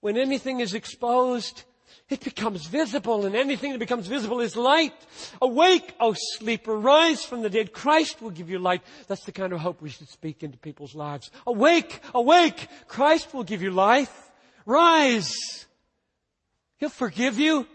When 0.00 0.16
anything 0.16 0.58
is 0.58 0.74
exposed, 0.74 1.62
it 2.10 2.24
becomes 2.24 2.66
visible 2.66 3.24
and 3.24 3.36
anything 3.36 3.72
that 3.72 3.78
becomes 3.78 4.08
visible 4.08 4.40
is 4.40 4.56
light. 4.56 4.92
Awake, 5.40 5.94
O 6.00 6.14
sleeper, 6.14 6.76
rise 6.76 7.24
from 7.24 7.42
the 7.42 7.48
dead. 7.48 7.72
Christ 7.72 8.20
will 8.20 8.30
give 8.30 8.50
you 8.50 8.58
light. 8.58 8.82
That's 9.06 9.24
the 9.24 9.32
kind 9.32 9.52
of 9.52 9.60
hope 9.60 9.80
we 9.80 9.88
should 9.88 10.08
speak 10.08 10.42
into 10.42 10.58
people's 10.58 10.96
lives. 10.96 11.30
Awake, 11.46 12.00
awake, 12.12 12.68
Christ 12.88 13.32
will 13.32 13.44
give 13.44 13.62
you 13.62 13.70
life. 13.70 14.23
Rise. 14.66 15.66
He'll 16.76 16.88
forgive 16.88 17.38
you. 17.38 17.66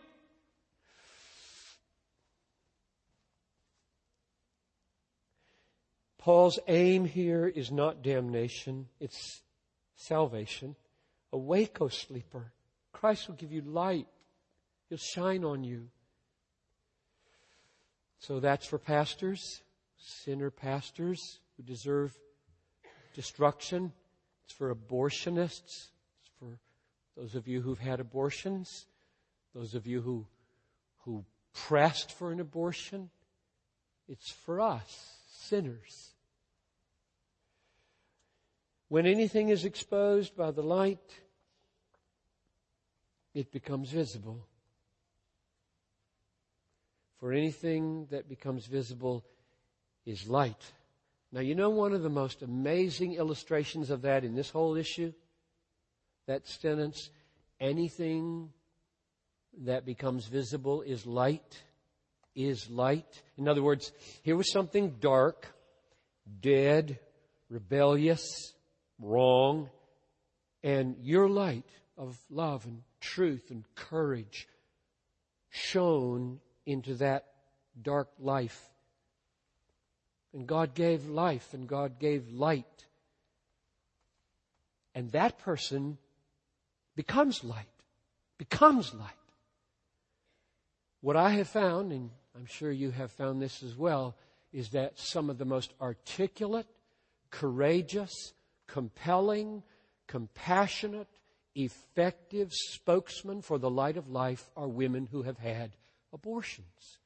Paul's 6.18 6.60
aim 6.68 7.06
here 7.06 7.48
is 7.48 7.72
not 7.72 8.04
damnation, 8.04 8.88
it's 9.00 9.42
salvation. 9.96 10.76
Awake, 11.32 11.82
O 11.82 11.88
sleeper. 11.88 12.52
Christ 12.92 13.28
will 13.28 13.36
give 13.36 13.52
you 13.52 13.62
light. 13.62 14.08
He'll 14.90 14.98
shine 14.98 15.44
on 15.44 15.64
you. 15.64 15.88
So 18.20 18.40
that's 18.40 18.68
for 18.68 18.78
pastors, 18.78 19.62
sinner 19.98 20.52
pastors 20.52 21.40
who 21.56 21.64
deserve 21.64 22.18
destruction. 23.16 23.94
It's 24.46 24.54
for 24.54 24.76
abortionists. 24.76 25.88
Those 27.20 27.36
of 27.36 27.50
you 27.50 27.62
who've 27.62 27.80
had 27.80 28.00
abortions. 28.00 28.86
Those 29.54 29.76
of 29.76 29.86
you 29.86 30.00
who, 30.00 30.26
who 31.00 31.26
pressed 31.54 32.14
for 32.14 32.32
an 32.32 32.40
abortion. 32.40 33.10
It's 34.08 34.32
for 34.32 34.62
us, 34.62 35.18
sinners. 35.30 36.12
When 38.88 39.06
anything 39.06 39.50
is 39.50 39.66
exposed 39.66 40.38
by 40.38 40.52
the 40.52 40.64
light, 40.64 41.20
it 43.34 43.52
becomes 43.52 43.90
visible. 43.90 44.48
For 47.20 47.34
anything 47.34 48.08
that 48.12 48.30
becomes 48.30 48.66
visible 48.66 49.26
is 50.06 50.30
light. 50.30 50.72
Now, 51.34 51.42
you 51.42 51.54
know 51.54 51.70
one 51.70 51.92
of 51.92 52.02
the 52.02 52.10
most 52.10 52.44
amazing 52.44 53.16
illustrations 53.16 53.90
of 53.90 54.04
that 54.04 54.24
in 54.24 54.36
this 54.36 54.50
whole 54.50 54.78
issue? 54.78 55.12
That 56.30 56.48
sentence, 56.48 57.10
anything 57.60 58.52
that 59.64 59.84
becomes 59.84 60.28
visible 60.28 60.84
is 60.84 61.08
light, 61.08 61.60
is 62.36 62.70
light. 62.70 63.24
In 63.36 63.48
other 63.48 63.64
words, 63.64 63.92
here 64.22 64.36
was 64.36 64.52
something 64.52 64.98
dark, 65.00 65.48
dead, 66.40 67.00
rebellious, 67.50 68.54
wrong, 69.00 69.72
and 70.62 70.98
your 71.02 71.28
light 71.28 71.66
of 71.98 72.16
love 72.30 72.64
and 72.68 72.84
truth 73.02 73.50
and 73.50 73.64
courage 73.74 74.48
shone 75.50 76.40
into 76.68 76.94
that 76.98 77.26
dark 77.82 78.10
life. 78.20 78.70
And 80.36 80.46
God 80.46 80.76
gave 80.76 81.08
life 81.08 81.56
and 81.56 81.68
God 81.68 81.98
gave 81.98 82.30
light. 82.30 82.86
And 84.94 85.12
that 85.14 85.40
person 85.40 85.98
becomes 87.00 87.46
light, 87.46 87.72
becomes 88.38 88.94
light. 88.94 89.14
What 91.00 91.16
I 91.16 91.30
have 91.30 91.48
found, 91.48 91.94
and 91.94 92.10
I'm 92.36 92.46
sure 92.46 92.74
you 92.74 92.92
have 92.92 93.10
found 93.10 93.42
this 93.42 93.64
as 93.64 93.74
well, 93.74 94.18
is 94.52 94.72
that 94.72 95.00
some 95.00 95.30
of 95.30 95.38
the 95.38 95.46
most 95.46 95.74
articulate, 95.80 96.68
courageous, 97.32 98.34
compelling, 98.68 99.64
compassionate, 100.08 101.08
effective 101.56 102.52
spokesmen 102.52 103.44
for 103.44 103.58
the 103.58 103.70
light 103.70 103.96
of 103.96 104.10
life 104.10 104.50
are 104.58 104.68
women 104.68 105.08
who 105.10 105.22
have 105.22 105.38
had 105.38 105.72
abortions 106.12 106.98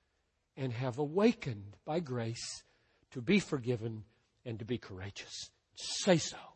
and 0.58 0.74
have 0.74 0.98
awakened 0.98 1.78
by 1.86 2.00
grace 2.00 2.64
to 3.12 3.22
be 3.22 3.38
forgiven 3.38 4.06
and 4.44 4.58
to 4.58 4.66
be 4.66 4.80
courageous. 4.80 5.52
Say 5.76 6.18
so. 6.18 6.53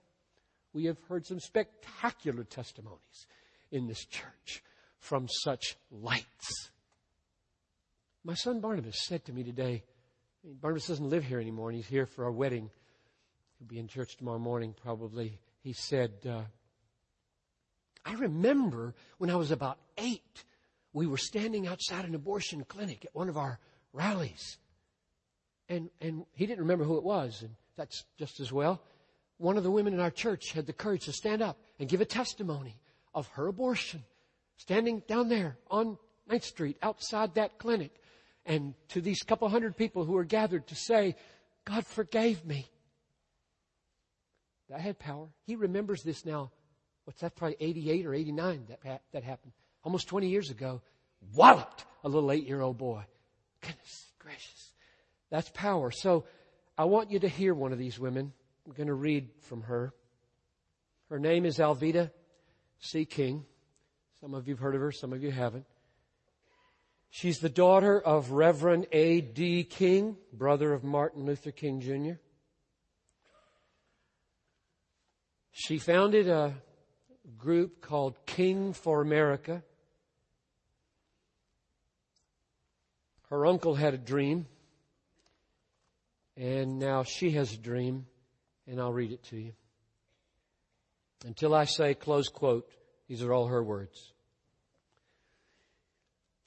We 0.78 0.86
have 0.86 1.02
heard 1.10 1.26
some 1.26 1.40
spectacular 1.40 2.44
testimonies 2.44 3.26
in 3.72 3.88
this 3.88 4.06
church 4.06 4.62
from 5.00 5.28
such 5.28 5.76
lights. 5.90 6.70
My 8.24 8.36
son 8.36 8.60
Barnabas 8.60 9.08
said 9.08 9.26
to 9.26 9.34
me 9.34 9.44
today, 9.44 9.86
Barnabas 10.44 10.86
doesn't 10.86 11.10
live 11.10 11.24
here 11.24 11.40
anymore 11.40 11.70
and 11.70 11.78
he's 11.78 11.88
here 11.88 12.06
for 12.06 12.26
our 12.26 12.32
wedding. 12.32 12.70
He'll 13.58 13.68
be 13.68 13.80
in 13.80 13.88
church 13.88 14.18
tomorrow 14.18 14.38
morning 14.38 14.76
probably. 14.80 15.40
He 15.64 15.74
said, 15.74 16.12
uh, 16.30 16.44
I 18.06 18.14
remember 18.14 18.94
when 19.18 19.32
I 19.32 19.36
was 19.36 19.50
about 19.50 19.80
eight, 19.98 20.44
we 20.94 21.08
were 21.08 21.18
standing 21.18 21.66
outside 21.66 22.06
an 22.06 22.14
abortion 22.14 22.64
clinic 22.66 23.04
at 23.04 23.16
one 23.16 23.30
of 23.30 23.38
our 23.38 23.58
rallies. 23.94 24.60
And, 25.70 25.90
and 26.02 26.28
he 26.34 26.46
didn't 26.46 26.62
remember 26.62 26.84
who 26.86 26.98
it 26.98 27.04
was, 27.04 27.42
and 27.42 27.56
that's 27.78 28.04
just 28.20 28.40
as 28.40 28.54
well. 28.54 28.80
One 29.38 29.58
of 29.58 29.64
the 29.64 29.72
women 29.72 29.94
in 29.94 30.00
our 30.00 30.12
church 30.12 30.52
had 30.52 30.66
the 30.66 30.74
courage 30.74 31.06
to 31.06 31.14
stand 31.14 31.42
up 31.42 31.58
and 31.80 31.88
give 31.90 32.02
a 32.02 32.06
testimony 32.06 32.80
of 33.14 33.28
her 33.30 33.48
abortion, 33.48 34.04
standing 34.58 35.04
down 35.08 35.30
there 35.30 35.58
on 35.70 35.98
9th 36.30 36.44
Street 36.44 36.78
outside 36.82 37.36
that 37.36 37.58
clinic. 37.58 37.92
And 38.46 38.74
to 38.90 39.02
these 39.02 39.22
couple 39.24 39.48
hundred 39.50 39.76
people 39.76 40.06
who 40.06 40.14
were 40.14 40.24
gathered 40.24 40.68
to 40.68 40.76
say, 40.76 41.16
God 41.66 41.86
forgave 41.86 42.46
me. 42.46 42.68
That 44.70 44.82
had 44.82 45.00
power. 45.00 45.28
He 45.46 45.56
remembers 45.56 46.02
this 46.04 46.26
now. 46.26 46.52
What's 47.06 47.22
that? 47.22 47.36
Probably 47.36 47.58
88 47.60 48.06
or 48.06 48.14
89 48.14 48.68
that, 48.84 49.02
that 49.12 49.24
happened. 49.24 49.54
Almost 49.84 50.08
20 50.08 50.28
years 50.28 50.50
ago. 50.50 50.82
Walloped 51.34 51.86
a 52.04 52.10
little 52.10 52.32
eight 52.32 52.46
year 52.46 52.62
old 52.62 52.78
boy. 52.78 53.04
Goodness 53.62 54.06
gracious. 54.20 54.72
That's 55.30 55.50
power. 55.54 55.92
So 55.92 56.26
I 56.78 56.86
want 56.86 57.12
you 57.12 57.20
to 57.20 57.28
hear 57.28 57.54
one 57.54 57.72
of 57.72 57.80
these 57.80 58.00
women. 58.00 58.34
I'm 58.68 58.74
going 58.74 58.88
to 58.88 58.94
read 58.94 59.30
from 59.40 59.62
her. 59.62 59.94
Her 61.10 61.20
name 61.20 61.46
is 61.46 61.58
Alveda 61.58 62.12
C. 62.80 63.06
King. 63.06 63.46
Some 64.20 64.34
of 64.34 64.46
you 64.46 64.56
have 64.56 64.60
heard 64.60 64.76
of 64.76 64.82
her, 64.82 64.92
some 64.92 65.14
of 65.14 65.24
you 65.24 65.32
haven't. 65.32 65.66
She's 67.10 67.40
the 67.40 67.48
daughter 67.48 67.98
of 67.98 68.32
Reverend 68.32 68.88
A.D. 68.92 69.64
King, 69.64 70.18
brother 70.34 70.74
of 70.74 70.84
Martin 70.84 71.26
Luther 71.26 71.52
King 71.52 71.80
Jr. 71.80 72.20
She 75.52 75.78
founded 75.78 76.28
a 76.28 76.54
group 77.38 77.82
called 77.82 78.18
King 78.26 78.74
for 78.74 79.02
America. 79.02 79.64
Her 83.30 83.46
uncle 83.46 83.76
had 83.76 83.94
a 83.94 83.98
dream, 83.98 84.46
and 86.36 86.80
now 86.80 87.04
she 87.04 87.32
has 87.32 87.54
a 87.54 87.58
dream, 87.58 88.08
and 88.68 88.80
I'll 88.80 88.94
read 88.94 89.12
it 89.12 89.24
to 89.26 89.38
you. 89.38 89.54
Until 91.26 91.56
I 91.56 91.66
say 91.66 91.94
close 91.94 92.28
quote, 92.28 92.70
these 93.08 93.24
are 93.24 93.34
all 93.34 93.48
her 93.48 93.64
words. 93.64 94.14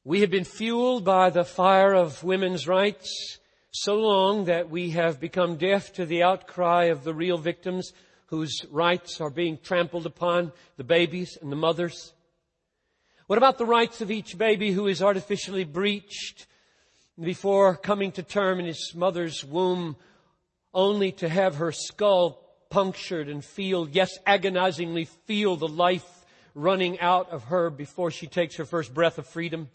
We 0.04 0.20
have 0.20 0.30
been 0.30 0.44
fueled 0.44 1.04
by 1.04 1.30
the 1.30 1.44
fire 1.44 1.94
of 1.94 2.22
women's 2.22 2.66
rights 2.66 3.38
so 3.72 3.94
long 3.94 4.46
that 4.46 4.70
we 4.70 4.90
have 4.90 5.20
become 5.20 5.56
deaf 5.56 5.92
to 5.94 6.06
the 6.06 6.22
outcry 6.22 6.85
of 6.85 7.04
the 7.04 7.14
real 7.14 7.38
victims 7.38 7.92
whose 8.26 8.64
rights 8.70 9.20
are 9.20 9.30
being 9.30 9.59
trampled 9.62 10.06
upon, 10.06 10.52
the 10.76 10.85
babies 10.85 11.37
and 11.40 11.50
the 11.50 11.56
mothers. 11.56 12.12
What 13.26 13.38
about 13.38 13.59
the 13.59 13.66
rights 13.66 14.00
of 14.00 14.11
each 14.11 14.38
baby 14.38 14.72
who 14.72 14.87
is 14.87 15.02
artificially 15.02 15.64
breached 15.64 16.46
before 17.20 17.76
coming 17.76 18.12
to 18.12 18.22
term 18.22 18.59
in 18.59 18.66
his 18.66 18.92
mother's 18.94 19.44
womb 19.44 19.96
only 20.72 21.12
to 21.12 21.28
have 21.28 21.56
her 21.56 21.72
skull 21.72 22.42
punctured 22.70 23.28
and 23.28 23.44
feel, 23.44 23.88
yes, 23.88 24.11
agonizingly 24.26 25.04
feel 25.04 25.56
the 25.56 25.68
life 25.68 26.06
running 26.54 26.98
out 27.00 27.30
of 27.30 27.44
her 27.44 27.70
before 27.70 28.11
she 28.11 28.26
takes 28.26 28.56
her 28.56 28.64
first 28.64 28.94
breath 28.94 29.18
of 29.18 29.26
freedom? 29.26 29.68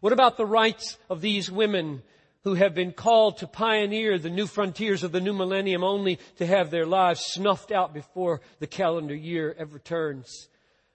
What 0.00 0.12
about 0.12 0.36
the 0.36 0.46
rights 0.46 0.98
of 1.08 1.20
these 1.20 1.50
women 1.50 2.02
who 2.44 2.54
have 2.54 2.74
been 2.74 2.92
called 2.92 3.38
to 3.38 3.46
pioneer 3.46 4.18
the 4.18 4.30
new 4.30 4.46
frontiers 4.46 5.04
of 5.04 5.12
the 5.12 5.20
new 5.20 5.32
millennium 5.32 5.84
only 5.84 6.18
to 6.36 6.46
have 6.46 6.70
their 6.70 6.86
lives 6.86 7.20
snuffed 7.20 7.70
out 7.70 7.94
before 7.94 8.40
the 8.58 8.66
calendar 8.66 9.14
year 9.14 9.54
ever 9.58 9.78
turns? 9.78 10.48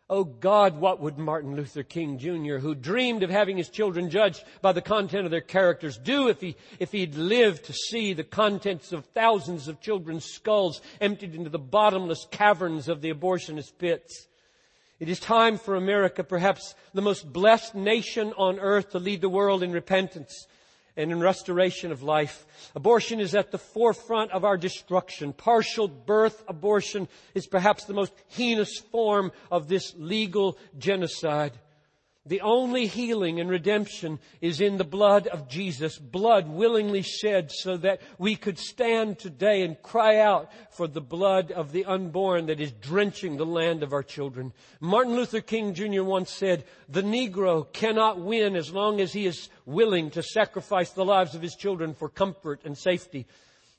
Oh 0.10 0.24
God, 0.24 0.80
what 0.80 1.02
would 1.02 1.18
Martin 1.18 1.58
Luther 1.58 1.84
King 1.84 2.18
Jr., 2.18 2.60
who 2.60 2.74
dreamed 2.74 3.24
of 3.24 3.30
having 3.30 3.58
his 3.58 3.68
children 3.68 4.10
judged 4.10 4.42
by 4.62 4.72
the 4.72 4.82
content 4.82 5.26
of 5.26 5.32
their 5.32 5.42
characters, 5.42 5.98
do 5.98 6.30
if 6.30 6.40
he, 6.40 6.56
if 6.80 6.94
he'd 6.94 7.16
lived 7.16 7.66
to 7.66 7.74
see 7.74 8.14
the 8.14 8.24
contents 8.24 8.94
of 8.94 9.06
thousands 9.08 9.68
of 9.68 9.82
children's 9.82 10.24
skulls 10.24 10.82
emptied 11.02 11.36
into 11.36 11.50
the 11.50 11.60
bottomless 11.60 12.26
caverns 12.32 12.88
of 12.88 13.02
the 13.02 13.12
abortionist 13.14 13.78
pits? 13.78 14.28
It 14.98 15.10
is 15.10 15.20
time 15.20 15.58
for 15.58 15.76
America, 15.76 16.24
perhaps 16.24 16.74
the 16.94 17.02
most 17.02 17.32
blessed 17.32 17.76
nation 17.76 18.32
on 18.38 18.60
earth, 18.60 18.92
to 18.92 19.00
lead 19.00 19.20
the 19.20 19.30
world 19.30 19.62
in 19.62 19.74
repentance 19.74 20.48
and 20.98 21.12
in 21.12 21.20
restoration 21.20 21.92
of 21.92 22.04
life. 22.04 22.46
Abortion 22.76 23.20
is 23.20 23.36
at 23.36 23.52
the 23.52 23.58
forefront 23.58 24.32
of 24.32 24.44
our 24.44 24.58
destruction. 24.58 25.32
Partial 25.32 25.88
birth 25.88 26.44
abortion 26.48 27.08
is 27.34 27.48
perhaps 27.48 27.86
the 27.86 27.94
most 27.94 28.12
heinous 28.28 28.80
form 28.92 29.32
of 29.52 29.68
this 29.68 29.94
legal 29.98 30.58
genocide. 30.78 31.54
The 32.28 32.42
only 32.42 32.88
healing 32.88 33.40
and 33.40 33.50
redemption 33.50 34.20
is 34.42 34.60
in 34.60 34.78
the 34.78 34.84
blood 34.84 35.28
of 35.28 35.48
Jesus, 35.48 35.98
blood 35.98 36.50
willingly 36.50 37.02
shed 37.02 37.52
so 37.52 37.78
that 37.78 38.02
we 38.18 38.36
could 38.36 38.60
stand 38.60 39.18
today 39.18 39.64
and 39.64 39.82
cry 39.82 40.20
out 40.20 40.52
for 40.72 40.88
the 40.88 41.02
blood 41.02 41.52
of 41.52 41.72
the 41.72 41.86
unborn 41.86 42.48
that 42.48 42.60
is 42.60 42.72
drenching 42.74 43.38
the 43.38 43.46
land 43.46 43.82
of 43.82 43.94
our 43.94 44.04
children. 44.04 44.52
Martin 44.82 45.16
Luther 45.16 45.42
King 45.42 45.74
Jr. 45.74 46.04
once 46.04 46.32
said, 46.32 46.66
the 46.90 47.02
Negro 47.02 47.72
cannot 47.72 48.20
win 48.20 48.56
as 48.56 48.74
long 48.74 49.00
as 49.00 49.14
he 49.14 49.26
is 49.26 49.50
willing 49.66 50.10
to 50.12 50.22
sacrifice 50.22 50.92
the 50.92 51.06
lives 51.06 51.34
of 51.34 51.42
his 51.42 51.56
children 51.56 51.94
for 51.94 52.10
comfort 52.10 52.62
and 52.66 52.78
safety. 52.78 53.26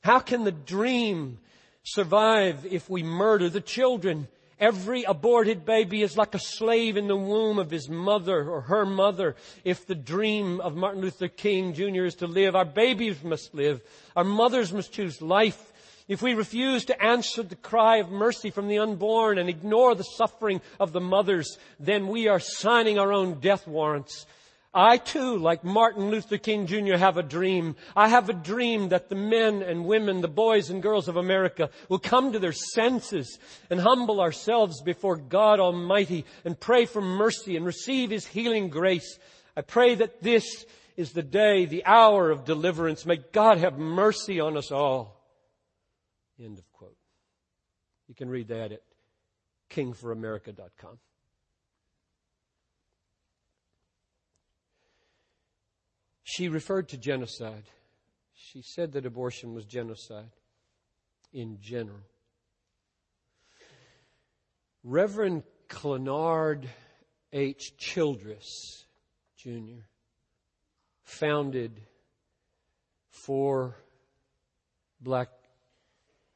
How 0.02 0.20
can 0.20 0.44
the 0.44 0.52
dream 0.52 1.38
survive 1.82 2.66
if 2.66 2.88
we 2.88 3.02
murder 3.02 3.48
the 3.48 3.60
children? 3.60 4.28
Every 4.60 5.04
aborted 5.04 5.64
baby 5.64 6.02
is 6.02 6.16
like 6.16 6.34
a 6.34 6.40
slave 6.40 6.96
in 6.96 7.06
the 7.06 7.16
womb 7.16 7.58
of 7.58 7.70
his 7.70 7.88
mother 7.88 8.50
or 8.50 8.62
her 8.62 8.84
mother. 8.84 9.36
If 9.64 9.86
the 9.86 9.94
dream 9.94 10.60
of 10.60 10.74
Martin 10.74 11.00
Luther 11.00 11.28
King 11.28 11.74
Jr. 11.74 12.04
is 12.04 12.16
to 12.16 12.26
live, 12.26 12.56
our 12.56 12.64
babies 12.64 13.22
must 13.22 13.54
live. 13.54 13.80
Our 14.16 14.24
mothers 14.24 14.72
must 14.72 14.92
choose 14.92 15.22
life. 15.22 15.72
If 16.08 16.22
we 16.22 16.34
refuse 16.34 16.86
to 16.86 17.00
answer 17.00 17.42
the 17.42 17.54
cry 17.54 17.98
of 17.98 18.10
mercy 18.10 18.50
from 18.50 18.66
the 18.66 18.78
unborn 18.78 19.38
and 19.38 19.48
ignore 19.48 19.94
the 19.94 20.02
suffering 20.02 20.60
of 20.80 20.92
the 20.92 21.00
mothers, 21.00 21.58
then 21.78 22.08
we 22.08 22.26
are 22.26 22.40
signing 22.40 22.98
our 22.98 23.12
own 23.12 23.40
death 23.40 23.68
warrants. 23.68 24.26
I 24.74 24.98
too, 24.98 25.38
like 25.38 25.64
Martin 25.64 26.10
Luther 26.10 26.36
King 26.36 26.66
Jr., 26.66 26.96
have 26.96 27.16
a 27.16 27.22
dream. 27.22 27.74
I 27.96 28.08
have 28.08 28.28
a 28.28 28.34
dream 28.34 28.90
that 28.90 29.08
the 29.08 29.14
men 29.14 29.62
and 29.62 29.86
women, 29.86 30.20
the 30.20 30.28
boys 30.28 30.68
and 30.68 30.82
girls 30.82 31.08
of 31.08 31.16
America 31.16 31.70
will 31.88 31.98
come 31.98 32.32
to 32.32 32.38
their 32.38 32.52
senses 32.52 33.38
and 33.70 33.80
humble 33.80 34.20
ourselves 34.20 34.82
before 34.82 35.16
God 35.16 35.58
Almighty 35.58 36.26
and 36.44 36.58
pray 36.58 36.84
for 36.84 37.00
mercy 37.00 37.56
and 37.56 37.64
receive 37.64 38.10
His 38.10 38.26
healing 38.26 38.68
grace. 38.68 39.18
I 39.56 39.62
pray 39.62 39.94
that 39.96 40.22
this 40.22 40.66
is 40.96 41.12
the 41.12 41.22
day, 41.22 41.64
the 41.64 41.86
hour 41.86 42.30
of 42.30 42.44
deliverance. 42.44 43.06
May 43.06 43.18
God 43.32 43.58
have 43.58 43.78
mercy 43.78 44.38
on 44.38 44.56
us 44.56 44.70
all. 44.70 45.18
End 46.38 46.58
of 46.58 46.70
quote. 46.72 46.96
You 48.06 48.14
can 48.14 48.28
read 48.28 48.48
that 48.48 48.72
at 48.72 48.82
kingforamerica.com. 49.70 50.98
She 56.30 56.48
referred 56.48 56.90
to 56.90 56.98
genocide. 56.98 57.64
She 58.34 58.60
said 58.60 58.92
that 58.92 59.06
abortion 59.06 59.54
was 59.54 59.64
genocide 59.64 60.28
in 61.32 61.58
general. 61.58 62.02
Reverend 64.84 65.44
Clenard 65.68 66.68
H. 67.32 67.78
Childress, 67.78 68.84
Jr., 69.38 69.80
founded 71.02 71.80
for 73.08 73.78
black 75.00 75.30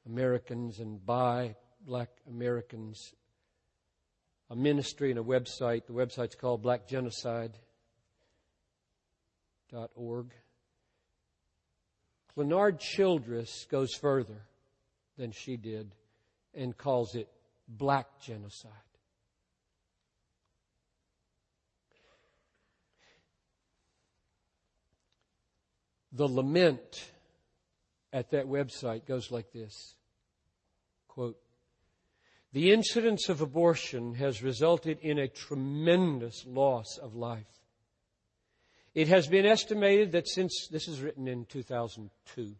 Americans 0.07 0.81
and 0.81 1.05
by 1.05 1.55
black 1.85 2.09
Americans 2.27 3.13
a 4.49 4.57
ministry 4.57 5.11
and 5.11 5.21
a 5.21 5.23
website. 5.23 5.85
The 5.85 5.93
website's 5.93 6.35
called 6.35 6.63
Black 6.63 6.89
Genocide 6.89 7.59
org. 9.95 10.33
Clenard 12.35 12.81
Childress 12.81 13.67
goes 13.71 13.95
further 13.95 14.47
than 15.19 15.33
she 15.33 15.57
did 15.57 15.95
and 16.55 16.77
calls 16.77 17.15
it 17.15 17.29
black 17.69 18.21
genocide. 18.21 18.73
The 26.13 26.29
lament 26.29 27.11
at 28.13 28.31
that 28.31 28.47
website 28.47 29.07
goes 29.07 29.31
like 29.31 29.51
this 29.53 29.95
quote, 31.09 31.39
The 32.53 32.73
incidence 32.73 33.29
of 33.29 33.41
abortion 33.41 34.15
has 34.15 34.43
resulted 34.43 34.99
in 35.01 35.19
a 35.19 35.29
tremendous 35.29 36.45
loss 36.47 36.99
of 36.99 37.15
life. 37.15 37.62
It 38.95 39.09
has 39.09 39.27
been 39.27 39.47
estimated 39.47 40.13
that 40.13 40.29
since, 40.29 40.69
this 40.71 40.87
is 40.87 41.01
written 41.01 41.27
in 41.27 41.47
2002, 41.47 42.55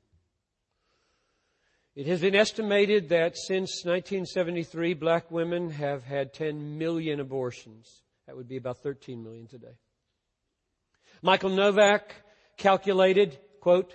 it 1.95 2.07
has 2.07 2.23
been 2.23 2.35
estimated 2.35 3.11
that 3.11 3.37
since 3.37 3.85
1973, 3.85 4.95
black 4.95 5.31
women 5.31 5.71
have 5.71 6.05
had 6.05 6.33
10 6.33 6.79
million 6.79 7.21
abortions. 7.21 8.03
That 8.27 8.35
would 8.35 8.49
be 8.49 8.57
about 8.57 8.79
13 8.79 9.23
million 9.23 9.47
today. 9.47 9.77
Michael 11.21 11.51
Novak 11.51 12.15
calculated, 12.57 13.39
quote, 13.61 13.95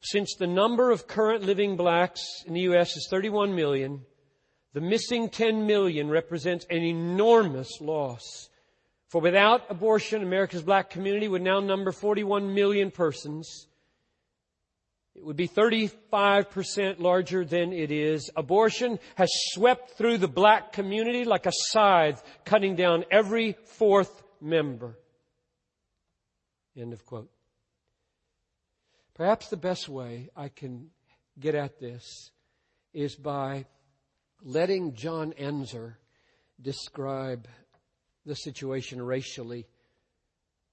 since 0.00 0.36
the 0.38 0.46
number 0.46 0.90
of 0.90 1.06
current 1.06 1.42
living 1.42 1.76
blacks 1.76 2.22
in 2.46 2.54
the 2.54 2.62
U.S. 2.62 2.96
is 2.96 3.08
31 3.10 3.54
million, 3.54 4.06
the 4.72 4.80
missing 4.80 5.28
10 5.28 5.66
million 5.66 6.08
represents 6.08 6.64
an 6.70 6.82
enormous 6.82 7.80
loss. 7.80 8.47
For 9.08 9.20
without 9.20 9.70
abortion, 9.70 10.22
America's 10.22 10.62
black 10.62 10.90
community 10.90 11.28
would 11.28 11.42
now 11.42 11.60
number 11.60 11.92
41 11.92 12.54
million 12.54 12.90
persons. 12.90 13.66
It 15.14 15.24
would 15.24 15.36
be 15.36 15.48
35% 15.48 17.00
larger 17.00 17.44
than 17.44 17.72
it 17.72 17.90
is. 17.90 18.30
Abortion 18.36 18.98
has 19.16 19.30
swept 19.52 19.96
through 19.96 20.18
the 20.18 20.28
black 20.28 20.72
community 20.72 21.24
like 21.24 21.46
a 21.46 21.52
scythe, 21.52 22.22
cutting 22.44 22.76
down 22.76 23.04
every 23.10 23.56
fourth 23.64 24.22
member. 24.40 24.98
End 26.76 26.92
of 26.92 27.04
quote. 27.04 27.30
Perhaps 29.14 29.48
the 29.48 29.56
best 29.56 29.88
way 29.88 30.28
I 30.36 30.48
can 30.48 30.90
get 31.40 31.56
at 31.56 31.80
this 31.80 32.30
is 32.92 33.16
by 33.16 33.64
letting 34.42 34.94
John 34.94 35.32
Ensor 35.32 35.98
describe 36.60 37.48
the 38.26 38.36
situation 38.36 39.00
racially, 39.00 39.66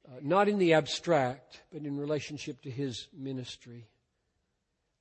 uh, 0.08 0.20
not 0.22 0.48
in 0.48 0.58
the 0.58 0.74
abstract, 0.74 1.62
but 1.72 1.84
in 1.84 1.98
relationship 1.98 2.62
to 2.62 2.72
his 2.72 3.08
ministry. 3.18 3.88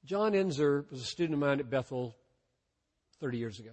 John 0.05 0.35
Ensor 0.35 0.85
was 0.91 1.01
a 1.01 1.07
student 1.07 1.35
of 1.35 1.41
mine 1.41 1.61
at 1.61 1.71
Bethel 1.71 2.17
30 3.21 3.39
years 3.39 3.59
ago 3.59 3.71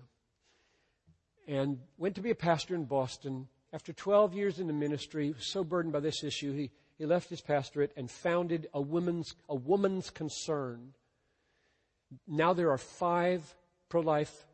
and 1.47 1.79
went 1.97 2.15
to 2.15 2.21
be 2.21 2.31
a 2.31 2.36
pastor 2.36 2.75
in 2.75 2.86
Boston. 2.86 3.47
After 3.73 3.91
12 3.93 4.34
years 4.34 4.60
in 4.60 4.67
the 4.67 4.73
ministry, 4.73 5.25
he 5.25 5.34
was 5.34 5.45
so 5.45 5.63
burdened 5.63 5.93
by 5.93 5.99
this 5.99 6.23
issue, 6.23 6.53
he, 6.53 6.71
he 6.97 7.05
left 7.05 7.29
his 7.29 7.41
pastorate 7.41 7.91
and 7.97 8.10
founded 8.10 8.67
a 8.73 8.81
woman's, 8.81 9.36
a 9.49 9.55
woman's 9.55 10.10
concern. 10.10 10.93
Now 12.27 12.53
there 12.53 12.71
are 12.71 12.77
five 12.77 13.55
pro-life 13.89 14.45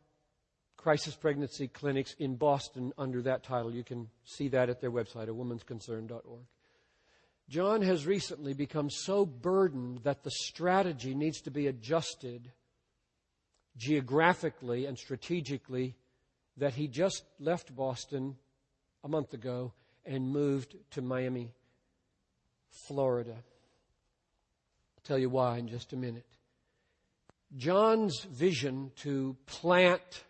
crisis 0.78 1.14
pregnancy 1.14 1.68
clinics 1.68 2.14
in 2.18 2.36
Boston 2.36 2.94
under 2.96 3.20
that 3.22 3.42
title. 3.42 3.74
You 3.74 3.84
can 3.84 4.08
see 4.24 4.48
that 4.48 4.70
at 4.70 4.80
their 4.80 4.90
website, 4.90 5.28
a 5.28 5.32
womansconcern.org. 5.32 6.46
John 7.50 7.82
has 7.82 8.06
recently 8.06 8.54
become 8.54 8.88
so 8.88 9.26
burdened 9.26 10.00
that 10.04 10.22
the 10.22 10.30
strategy 10.30 11.14
needs 11.14 11.40
to 11.42 11.50
be 11.50 11.66
adjusted 11.66 12.52
geographically 13.76 14.86
and 14.86 14.96
strategically 14.96 15.94
that 16.56 16.74
he 16.74 16.88
just 16.88 17.24
left 17.38 17.74
Boston 17.74 18.36
a 19.02 19.08
month 19.08 19.34
ago 19.34 19.72
and 20.04 20.30
moved 20.30 20.76
to 20.92 21.02
Miami, 21.02 21.52
Florida. 22.86 23.34
I'll 23.34 25.04
tell 25.04 25.18
you 25.18 25.28
why 25.28 25.58
in 25.58 25.68
just 25.68 25.92
a 25.92 25.96
minute. 25.96 26.26
John's 27.56 28.24
vision 28.24 28.92
to 28.96 29.36
plant 29.46 30.24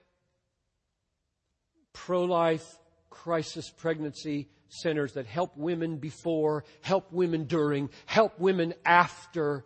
pro 2.04 2.24
life 2.24 2.78
crisis 3.10 3.70
pregnancy 3.70 4.48
centers 4.68 5.14
that 5.14 5.26
help 5.26 5.56
women 5.56 5.96
before, 5.96 6.62
help 6.80 7.12
women 7.12 7.42
during, 7.44 7.90
help 8.06 8.38
women 8.38 8.72
after 8.84 9.64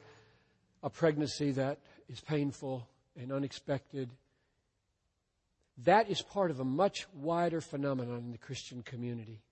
a 0.83 0.89
pregnancy 0.89 1.51
that 1.53 1.79
is 2.09 2.21
painful 2.21 2.89
and 3.21 3.31
unexpected. 3.33 4.09
That 5.85 6.09
is 6.11 6.23
part 6.23 6.51
of 6.51 6.61
a 6.61 6.65
much 6.65 7.07
wider 7.15 7.61
phenomenon 7.61 8.19
in 8.19 8.33
the 8.33 8.39
Christian 8.39 8.83
community. 8.83 9.43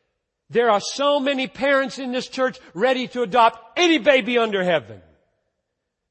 There 0.50 0.70
are 0.70 0.80
so 0.80 1.18
many 1.18 1.48
parents 1.48 1.98
in 1.98 2.12
this 2.12 2.28
church 2.28 2.58
ready 2.74 3.08
to 3.08 3.22
adopt 3.22 3.78
any 3.78 3.98
baby 3.98 4.36
under 4.38 4.62
heaven 4.62 5.00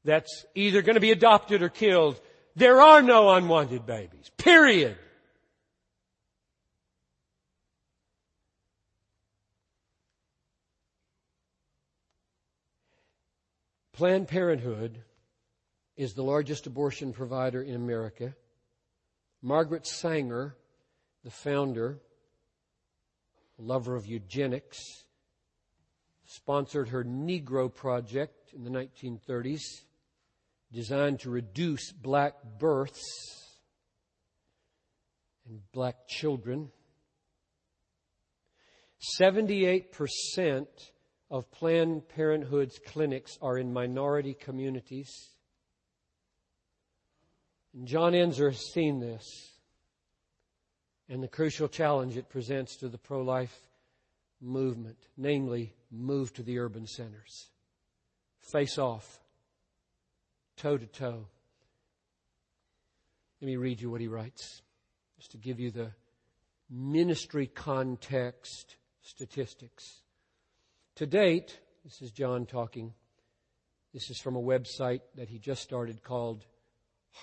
that's 0.03 0.45
either 0.55 0.81
going 0.81 0.95
to 0.95 1.01
be 1.01 1.11
adopted 1.11 1.61
or 1.61 1.69
killed. 1.69 2.19
There 2.55 2.81
are 2.81 3.03
no 3.03 3.29
unwanted 3.29 3.85
babies. 3.85 4.31
Period. 4.37 4.97
Planned 13.93 14.27
Parenthood 14.27 14.99
is 15.95 16.15
the 16.15 16.23
largest 16.23 16.65
abortion 16.65 17.13
provider 17.13 17.61
in 17.61 17.75
America. 17.75 18.35
Margaret 19.45 19.85
Sanger, 19.85 20.55
the 21.23 21.29
founder, 21.29 21.99
lover 23.59 23.95
of 23.95 24.07
eugenics, 24.07 24.79
sponsored 26.25 26.89
her 26.89 27.03
Negro 27.03 27.71
Project 27.71 28.53
in 28.55 28.63
the 28.63 28.71
1930s, 28.71 29.61
designed 30.73 31.19
to 31.19 31.29
reduce 31.29 31.91
black 31.91 32.33
births 32.57 33.59
and 35.47 35.61
black 35.71 36.07
children. 36.07 36.71
78% 39.21 40.65
of 41.29 41.51
Planned 41.51 42.09
Parenthood's 42.09 42.79
clinics 42.79 43.37
are 43.43 43.59
in 43.59 43.71
minority 43.71 44.33
communities. 44.33 45.34
And 47.75 47.87
John 47.87 48.15
Ensor 48.15 48.51
has 48.51 48.71
seen 48.71 49.01
this 49.01 49.51
and 51.09 51.21
the 51.21 51.27
crucial 51.27 51.67
challenge 51.67 52.15
it 52.15 52.29
presents 52.29 52.77
to 52.77 52.87
the 52.87 52.97
pro 52.97 53.21
life 53.21 53.67
movement, 54.41 54.97
namely, 55.17 55.73
move 55.91 56.33
to 56.33 56.43
the 56.43 56.57
urban 56.59 56.87
centers. 56.87 57.49
Face 58.39 58.77
off, 58.77 59.19
toe 60.55 60.77
to 60.77 60.85
toe. 60.85 61.27
Let 63.41 63.47
me 63.47 63.57
read 63.57 63.81
you 63.81 63.89
what 63.89 64.01
he 64.01 64.07
writes, 64.07 64.61
just 65.17 65.31
to 65.31 65.37
give 65.37 65.59
you 65.59 65.69
the 65.69 65.91
ministry 66.69 67.47
context 67.47 68.77
statistics. 69.01 70.01
To 70.95 71.05
date, 71.05 71.59
this 71.83 72.01
is 72.01 72.11
John 72.11 72.45
talking. 72.45 72.93
This 73.93 74.09
is 74.09 74.19
from 74.19 74.35
a 74.35 74.41
website 74.41 75.01
that 75.15 75.29
he 75.29 75.39
just 75.39 75.61
started 75.61 76.03
called 76.03 76.45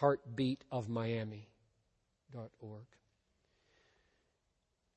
heartbeatofmiami.org. 0.01 2.87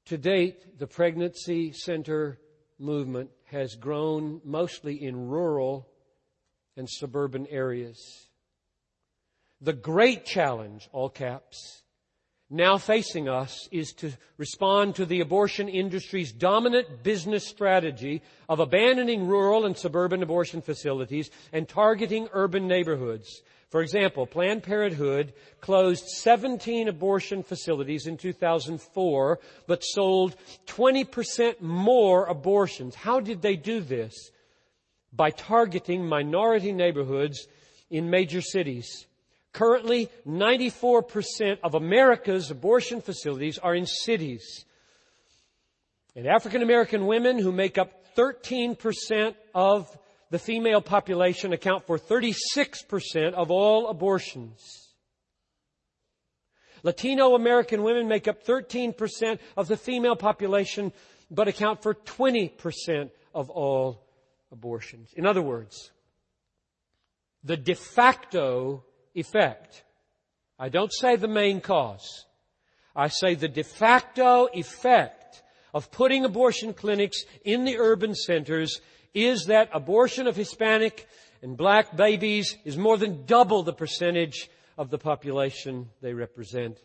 To 0.05 0.17
date, 0.17 0.77
the 0.77 0.87
pregnancy 0.87 1.73
center 1.73 2.39
movement 2.77 3.31
has 3.45 3.75
grown 3.75 4.41
mostly 4.43 5.03
in 5.03 5.27
rural 5.27 5.87
and 6.77 6.89
suburban 6.89 7.47
areas. 7.47 8.27
The 9.61 9.73
great 9.73 10.25
challenge, 10.25 10.89
all 10.91 11.09
caps, 11.09 11.83
now 12.49 12.77
facing 12.77 13.27
us 13.27 13.67
is 13.71 13.93
to 13.93 14.11
respond 14.37 14.95
to 14.95 15.05
the 15.05 15.21
abortion 15.21 15.67
industry's 15.67 16.31
dominant 16.31 17.01
business 17.01 17.47
strategy 17.47 18.21
of 18.47 18.59
abandoning 18.59 19.25
rural 19.25 19.65
and 19.65 19.75
suburban 19.75 20.21
abortion 20.21 20.61
facilities 20.61 21.31
and 21.51 21.67
targeting 21.67 22.27
urban 22.33 22.67
neighborhoods 22.67 23.41
for 23.69 23.81
example, 23.81 24.25
Planned 24.25 24.63
Parenthood 24.63 25.33
closed 25.59 26.05
17 26.07 26.87
abortion 26.87 27.43
facilities 27.43 28.05
in 28.05 28.17
2004, 28.17 29.39
but 29.67 29.83
sold 29.83 30.35
20% 30.67 31.61
more 31.61 32.25
abortions. 32.25 32.95
How 32.95 33.19
did 33.19 33.41
they 33.41 33.55
do 33.55 33.81
this? 33.81 34.31
By 35.11 35.31
targeting 35.31 36.05
minority 36.05 36.73
neighborhoods 36.73 37.47
in 37.89 38.09
major 38.09 38.41
cities. 38.41 39.07
Currently, 39.51 40.09
94% 40.27 41.59
of 41.63 41.75
America's 41.75 42.51
abortion 42.51 43.01
facilities 43.01 43.57
are 43.57 43.73
in 43.73 43.85
cities. 43.85 44.65
And 46.15 46.27
African 46.27 46.61
American 46.61 47.07
women 47.07 47.39
who 47.39 47.51
make 47.51 47.77
up 47.77 48.15
13% 48.15 49.35
of 49.53 49.97
the 50.29 50.39
female 50.39 50.81
population 50.81 51.53
account 51.53 51.85
for 51.85 51.97
36% 51.97 53.33
of 53.33 53.51
all 53.51 53.87
abortions. 53.87 54.89
Latino 56.83 57.33
American 57.33 57.83
women 57.83 58.07
make 58.07 58.27
up 58.27 58.45
13% 58.45 59.39
of 59.57 59.67
the 59.67 59.77
female 59.77 60.15
population, 60.15 60.93
but 61.31 61.47
account 61.47 61.81
for 61.81 61.95
20% 61.95 63.09
of 63.33 63.49
all 63.49 64.05
abortions. 64.51 65.11
In 65.15 65.25
other 65.25 65.41
words, 65.41 65.91
the 67.43 67.57
de 67.57 67.75
facto 67.75 68.83
effect, 69.13 69.83
I 70.59 70.69
don't 70.69 70.93
say 70.93 71.15
the 71.15 71.27
main 71.27 71.59
cause, 71.61 72.25
I 72.95 73.07
say 73.07 73.35
the 73.35 73.47
de 73.47 73.63
facto 73.63 74.47
effect 74.53 75.43
of 75.73 75.91
putting 75.91 76.23
abortion 76.23 76.73
clinics 76.73 77.23
in 77.43 77.65
the 77.65 77.77
urban 77.77 78.15
centers 78.15 78.79
is 79.15 79.45
that 79.45 79.69
abortion 79.73 80.27
of 80.27 80.35
Hispanic 80.35 81.07
and 81.41 81.57
black 81.57 81.95
babies 81.95 82.57
is 82.65 82.77
more 82.77 82.97
than 82.97 83.25
double 83.25 83.63
the 83.63 83.73
percentage 83.73 84.49
of 84.77 84.89
the 84.89 84.97
population 84.97 85.89
they 86.01 86.13
represent. 86.13 86.77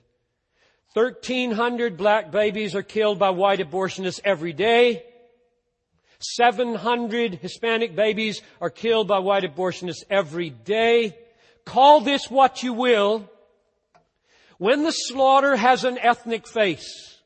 1,300 0.95 1.97
black 1.97 2.31
babies 2.31 2.75
are 2.75 2.83
killed 2.83 3.19
by 3.19 3.31
white 3.31 3.59
abortionists 3.59 4.21
every 4.25 4.53
day. 4.53 5.03
700 6.21 7.35
Hispanic 7.35 7.97
babies 7.97 8.43
are 8.61 8.71
killed 8.71 9.09
by 9.09 9.19
white 9.19 9.45
abortionists 9.45 10.05
every 10.09 10.51
day. 10.51 11.17
Call 11.65 12.01
this 12.01 12.31
what 12.31 12.63
you 12.63 12.73
will. 12.73 13.29
When 14.59 14.85
the 14.85 14.91
slaughter 14.91 15.57
has 15.57 15.85
an 15.85 15.99
ethnic 15.99 16.47
face, 16.47 17.19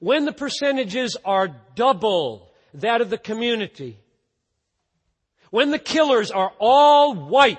when 0.00 0.24
the 0.24 0.32
percentages 0.32 1.16
are 1.24 1.48
double 1.76 2.53
that 2.74 3.00
of 3.00 3.10
the 3.10 3.18
community, 3.18 3.98
when 5.50 5.70
the 5.70 5.78
killers 5.78 6.30
are 6.30 6.52
all 6.58 7.14
white, 7.14 7.58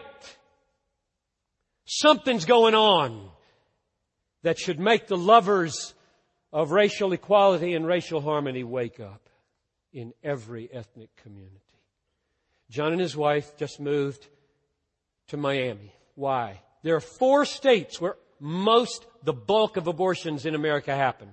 something's 1.86 2.46
going 2.46 2.76
on 2.76 3.30
that 4.44 4.60
should 4.60 4.80
make 4.80 5.08
the 5.08 5.18
lovers 5.18 5.94
of 6.52 6.72
racial 6.72 7.14
equality 7.14 7.74
and 7.74 7.88
racial 7.88 8.22
harmony 8.22 8.64
wake 8.64 9.00
up 9.00 9.30
in 9.94 10.14
every 10.24 10.70
ethnic 10.72 11.10
community. 11.24 11.60
John 12.70 12.92
and 12.92 13.02
his 13.02 13.16
wife 13.16 13.58
just 13.58 13.80
moved 13.80 14.28
to 15.28 15.38
Miami. 15.38 15.94
Why? 16.16 16.62
There 16.84 16.96
are 16.96 17.02
four 17.02 17.46
states 17.46 18.02
where 18.02 18.16
most, 18.40 19.06
the 19.24 19.34
bulk 19.34 19.78
of 19.78 19.88
abortions 19.88 20.46
in 20.46 20.56
America 20.56 20.96
happen. 20.96 21.30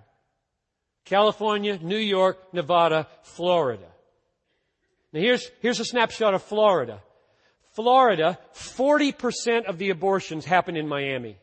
California, 1.05 1.79
New 1.83 1.97
York, 1.97 2.53
Nevada, 2.53 3.09
Florida. 3.23 3.89
Now 5.13 5.21
here's, 5.21 5.51
here's 5.61 5.81
a 5.81 5.85
snapshot 5.85 6.35
of 6.35 6.43
Florida. 6.43 7.03
Florida, 7.73 8.39
40% 8.55 9.65
of 9.65 9.79
the 9.79 9.91
abortions 9.91 10.45
happen 10.45 10.77
in 10.77 10.87
Miami. 10.87 11.37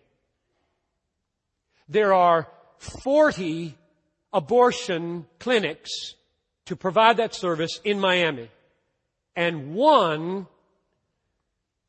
There 1.88 2.14
are 2.14 2.48
40 2.78 3.76
abortion 4.32 5.26
clinics 5.40 6.14
to 6.66 6.76
provide 6.76 7.18
that 7.18 7.34
service 7.34 7.80
in 7.84 8.00
Miami. 8.00 8.50
And 9.36 9.74
one 9.74 10.48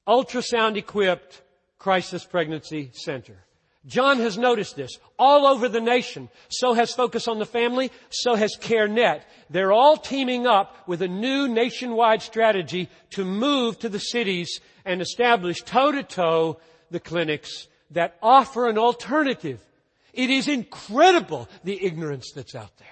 ultrasound 0.09 0.76
equipped 0.76 1.42
crisis 1.78 2.24
pregnancy 2.24 2.90
center. 2.94 3.44
John 3.87 4.19
has 4.19 4.37
noticed 4.37 4.77
this 4.77 4.99
all 5.19 5.47
over 5.47 5.69
the 5.69 5.81
nation. 5.81 6.29
So 6.49 6.75
has 6.75 6.93
Focus 6.93 7.29
on 7.29 7.38
the 7.38 7.47
Family. 7.47 7.90
So 8.11 8.35
has 8.35 8.57
CareNet. 8.61 9.23
They're 9.49 9.73
all 9.73 9.97
teaming 9.97 10.47
up 10.47 10.77
with 10.87 11.01
a 11.03 11.09
new 11.09 11.49
nationwide 11.49 12.23
strategy 12.23 12.88
to 13.11 13.25
move 13.25 13.79
to 13.79 13.88
the 13.88 13.99
cities 13.99 14.61
and 14.85 15.01
establish 15.01 15.62
toe 15.62 15.93
to 15.93 16.03
toe 16.03 16.59
the 16.90 17.01
clinics 17.01 17.69
that 17.93 18.16
offer 18.23 18.69
an 18.69 18.77
alternative. 18.77 19.61
It 20.12 20.29
is 20.29 20.49
incredible 20.49 21.49
the 21.64 21.83
ignorance 21.83 22.33
that's 22.35 22.55
out 22.55 22.77
there. 22.79 22.88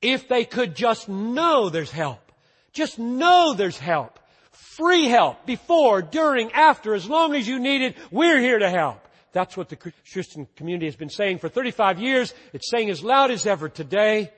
If 0.00 0.28
they 0.28 0.44
could 0.44 0.74
just 0.76 1.08
know 1.08 1.68
there's 1.68 1.90
help. 1.90 2.32
Just 2.72 2.98
know 2.98 3.54
there's 3.54 3.78
help. 3.78 4.18
Free 4.50 5.06
help 5.06 5.46
before, 5.46 6.02
during, 6.02 6.52
after, 6.52 6.94
as 6.94 7.08
long 7.08 7.34
as 7.34 7.46
you 7.46 7.58
need 7.58 7.82
it, 7.82 7.96
we're 8.10 8.40
here 8.40 8.58
to 8.58 8.70
help. 8.70 9.06
That's 9.32 9.56
what 9.56 9.70
the 9.70 9.76
Christian 9.76 10.46
community 10.56 10.86
has 10.86 10.96
been 10.96 11.08
saying 11.08 11.38
for 11.38 11.48
35 11.48 11.98
years. 11.98 12.34
It's 12.52 12.70
saying 12.70 12.90
as 12.90 13.02
loud 13.02 13.30
as 13.30 13.46
ever 13.46 13.68
today. 13.68 14.30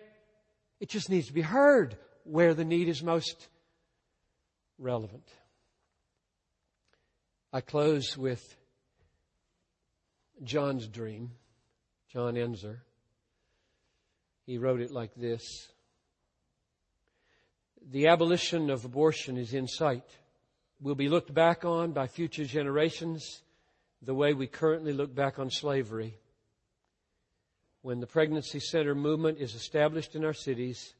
It 0.80 0.88
just 0.88 1.10
needs 1.10 1.26
to 1.26 1.32
be 1.32 1.42
heard 1.42 1.96
where 2.22 2.54
the 2.54 2.64
need 2.64 2.88
is 2.88 3.02
most 3.02 3.48
relevant. 4.78 5.26
I 7.52 7.60
close 7.60 8.16
with 8.16 8.56
John's 10.42 10.86
dream, 10.88 11.32
John 12.12 12.36
Ensor. 12.36 12.82
He 14.46 14.58
wrote 14.58 14.80
it 14.80 14.90
like 14.90 15.14
this 15.14 15.68
The 17.90 18.08
abolition 18.08 18.70
of 18.70 18.84
abortion 18.84 19.36
is 19.38 19.54
in 19.54 19.66
sight, 19.66 20.04
will 20.80 20.94
be 20.94 21.08
looked 21.08 21.32
back 21.34 21.64
on 21.64 21.92
by 21.92 22.06
future 22.06 22.44
generations 22.44 23.43
the 24.04 24.14
way 24.14 24.34
we 24.34 24.46
currently 24.46 24.92
look 24.92 25.14
back 25.14 25.38
on 25.38 25.50
slavery. 25.50 26.14
When 27.82 28.00
the 28.00 28.06
pregnancy 28.06 28.60
center 28.60 28.94
movement 28.94 29.38
is 29.38 29.54
established 29.54 30.14
in 30.14 30.24
our 30.24 30.32
cities 30.32 30.94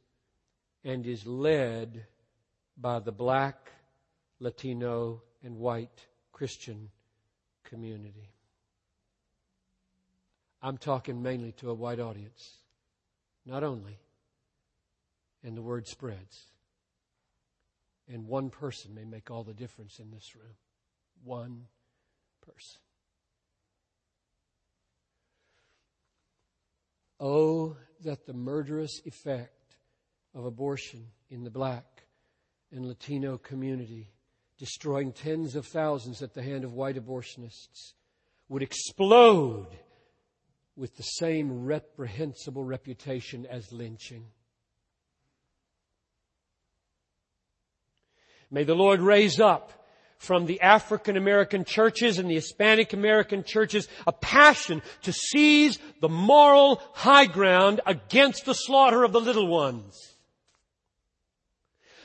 and 0.85 1.07
is 1.07 1.27
led 1.27 2.07
by 2.77 2.99
the 2.99 3.13
black, 3.13 3.71
Latino, 4.39 5.23
and 5.43 5.57
white 5.59 6.07
Christian 6.33 6.91
community. 7.65 8.31
I'm 10.63 10.79
talking 10.79 11.23
mainly 11.23 11.53
to 11.53 11.71
a 11.71 11.75
white 11.75 12.01
audience. 12.01 12.57
Not 13.47 13.63
only. 13.63 13.99
And 15.43 15.57
the 15.57 15.63
word 15.63 15.87
spreads. 15.87 16.45
And 18.09 18.27
one 18.27 18.51
person 18.51 18.95
may 18.95 19.05
make 19.05 19.31
all 19.31 19.45
the 19.45 19.55
difference 19.55 19.99
in 19.99 20.11
this 20.11 20.35
room. 20.35 20.55
One 21.23 21.67
person. 22.41 22.81
Oh, 27.21 27.77
that 28.03 28.27
the 28.27 28.33
murderous 28.33 29.01
effect 29.05 29.77
of 30.35 30.45
abortion 30.45 31.07
in 31.31 31.45
the 31.45 31.51
black 31.51 32.05
and 32.73 32.87
Latino 32.87 33.39
community, 33.39 34.11
destroying 34.59 35.13
tens 35.13 35.55
of 35.55 35.67
thousands 35.67 36.23
at 36.23 36.35
the 36.35 36.43
hand 36.43 36.65
of 36.65 36.75
white 36.75 36.97
abortionists, 36.97 37.95
would 38.49 38.63
explode 38.63 39.69
with 40.77 40.97
the 40.97 41.03
same 41.03 41.65
reprehensible 41.65 42.65
reputation 42.65 43.47
as 43.47 43.73
lynching. 43.73 44.27
May 48.51 48.65
the 48.65 48.75
Lord 48.75 49.01
raise 49.01 49.41
up 49.41 49.84
from 50.25 50.47
the 50.47 50.61
African 50.61 51.17
American 51.17 51.65
churches 51.65 52.19
and 52.19 52.29
the 52.29 52.35
Hispanic 52.35 52.93
American 52.93 53.45
churches 53.45 53.89
a 54.07 54.13
passion 54.13 54.83
to 55.03 55.13
seize 55.13 55.79
the 56.01 56.09
moral 56.09 56.81
high 56.95 57.27
ground 57.27 57.81
against 57.87 58.47
the 58.47 58.55
slaughter 58.55 59.05
of 59.05 59.13
the 59.13 59.21
little 59.21 59.47
ones. 59.47 60.15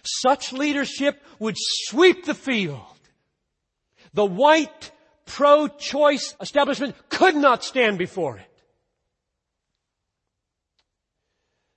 Such 0.04 0.54
leadership 0.54 1.22
would 1.40 1.56
sweep 1.58 2.26
the 2.26 2.34
field. 2.34 2.80
The 4.14 4.26
white 4.26 4.92
pro-choice 5.26 6.36
establishment 6.42 6.96
could 7.10 7.36
not 7.36 7.64
stand 7.64 7.98
before 7.98 8.38
it. 8.38 8.46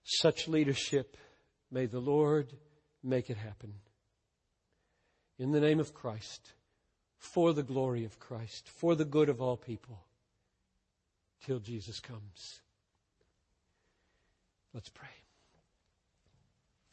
Such 0.04 0.48
leadership, 0.48 1.16
may 1.70 1.86
the 1.86 2.00
Lord 2.00 2.52
make 3.02 3.30
it 3.30 3.36
happen 3.36 3.74
in 5.38 5.52
the 5.52 5.60
name 5.60 5.80
of 5.80 5.94
Christ, 5.94 6.52
for 7.18 7.52
the 7.52 7.62
glory 7.62 8.04
of 8.04 8.18
Christ, 8.18 8.68
for 8.68 8.94
the 8.94 9.04
good 9.04 9.28
of 9.28 9.40
all 9.40 9.56
people, 9.56 10.00
till 11.44 11.58
Jesus 11.58 12.00
comes. 12.00 12.60
Let's 14.74 14.88
pray. 14.88 15.08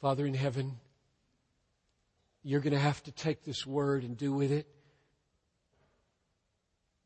Father 0.01 0.25
in 0.25 0.33
heaven, 0.33 0.79
you're 2.43 2.61
going 2.61 2.73
to 2.73 2.79
have 2.79 3.03
to 3.03 3.11
take 3.11 3.43
this 3.43 3.65
word 3.65 4.03
and 4.03 4.17
do 4.17 4.33
with 4.33 4.51
it 4.51 4.67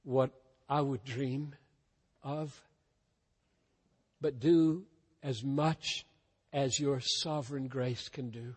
what 0.03 0.31
I 0.69 0.81
would 0.81 1.03
dream 1.03 1.55
of, 2.23 2.59
but 4.21 4.39
do 4.39 4.83
as 5.21 5.43
much 5.43 6.05
as 6.51 6.79
your 6.79 6.99
sovereign 7.01 7.67
grace 7.67 8.09
can 8.09 8.29
do. 8.29 8.55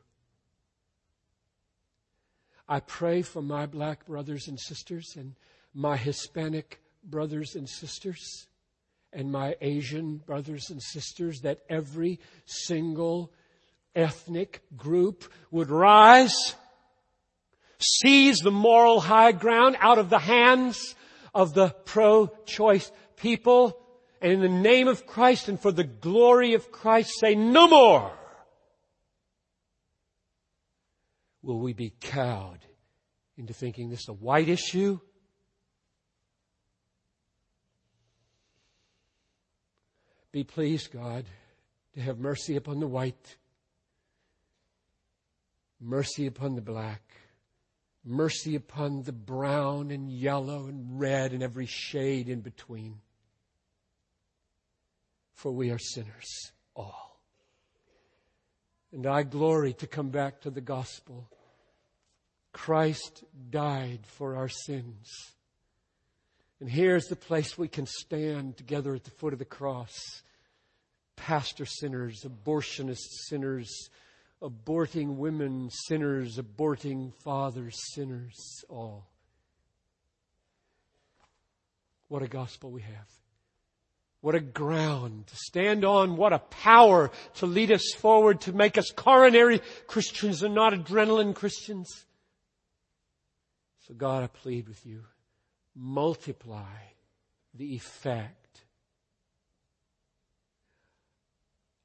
I 2.69 2.81
pray 2.81 3.23
for 3.23 3.43
my 3.43 3.67
black 3.67 4.07
brothers 4.07 4.49
and 4.49 4.59
sisters 4.59 5.15
and 5.17 5.35
my 5.73 5.97
Hispanic 5.97 6.81
brothers 7.05 7.55
and 7.55 7.69
sisters 7.69 8.49
and 9.13 9.31
my 9.31 9.57
Asian 9.61 10.17
brothers 10.19 10.71
and 10.71 10.83
sisters 10.83 11.43
that 11.43 11.61
every 11.69 12.19
single 12.45 13.33
ethnic 13.95 14.63
group 14.77 15.25
would 15.51 15.71
rise, 15.71 16.55
seize 17.79 18.41
the 18.41 18.51
moral 18.51 19.01
high 19.01 19.33
ground 19.33 19.77
out 19.81 19.99
of 19.99 20.11
the 20.11 20.19
hands 20.19 20.95
of 21.33 21.55
the 21.55 21.69
pro-choice 21.85 22.91
people, 23.17 23.79
and 24.21 24.33
in 24.33 24.41
the 24.41 24.49
name 24.49 24.89
of 24.89 25.07
Christ 25.07 25.49
and 25.49 25.61
for 25.61 25.71
the 25.71 25.85
glory 25.85 26.55
of 26.55 26.73
Christ 26.73 27.13
say, 27.21 27.35
no 27.35 27.69
more 27.69 28.13
will 31.47 31.61
we 31.61 31.73
be 31.73 31.93
cowed 32.01 32.59
into 33.39 33.55
thinking 33.55 33.89
this 33.89 34.01
is 34.01 34.09
a 34.09 34.13
white 34.13 34.49
issue. 34.49 34.99
Be 40.33 40.43
pleased, 40.43 40.91
God, 40.91 41.25
to 41.95 42.01
have 42.01 42.19
mercy 42.19 42.57
upon 42.57 42.81
the 42.81 42.89
white, 42.89 43.37
mercy 45.81 46.27
upon 46.27 46.57
the 46.57 46.61
black, 46.61 47.03
mercy 48.05 48.57
upon 48.57 49.05
the 49.05 49.13
brown 49.13 49.93
and 49.93 50.11
yellow 50.11 50.67
and 50.67 50.99
red 50.99 51.33
and 51.33 51.45
every 51.45 51.67
shade 51.67 52.29
in 52.29 52.41
between. 52.41 52.97
For 55.35 55.53
we 55.53 55.71
are 55.71 55.79
sinners, 55.79 56.51
all. 56.75 57.21
And 58.93 59.07
I 59.07 59.23
glory 59.23 59.75
to 59.75 59.87
come 59.87 60.09
back 60.09 60.41
to 60.41 60.51
the 60.51 60.61
gospel. 60.61 61.31
Christ 62.57 63.23
died 63.51 64.01
for 64.07 64.35
our 64.35 64.49
sins. 64.49 65.13
And 66.59 66.71
here's 66.71 67.05
the 67.05 67.15
place 67.15 67.59
we 67.59 67.69
can 67.69 67.85
stand 67.85 68.57
together 68.57 68.95
at 68.95 69.05
the 69.05 69.11
foot 69.11 69.35
of 69.35 69.39
the 69.39 69.45
cross 69.45 69.93
pastor 71.17 71.67
sinners, 71.67 72.25
abortionist 72.25 73.09
sinners, 73.29 73.91
aborting 74.41 75.17
women 75.17 75.69
sinners, 75.71 76.39
aborting 76.39 77.13
fathers 77.23 77.77
sinners, 77.93 78.65
all. 78.71 79.07
What 82.09 82.23
a 82.23 82.27
gospel 82.27 82.71
we 82.71 82.81
have. 82.81 83.11
What 84.23 84.35
a 84.35 84.41
ground 84.41 85.27
to 85.27 85.37
stand 85.37 85.85
on. 85.85 86.17
What 86.17 86.33
a 86.33 86.39
power 86.39 87.11
to 87.35 87.45
lead 87.45 87.71
us 87.71 87.93
forward, 87.99 88.41
to 88.43 88.55
make 88.55 88.79
us 88.79 88.91
coronary 88.97 89.61
Christians 89.87 90.43
and 90.43 90.55
not 90.55 90.73
adrenaline 90.73 91.35
Christians. 91.35 92.06
So 93.87 93.95
God, 93.95 94.25
I 94.25 94.27
plead 94.27 94.67
with 94.67 94.85
you, 94.85 95.05
multiply 95.75 96.75
the 97.55 97.75
effect 97.77 98.63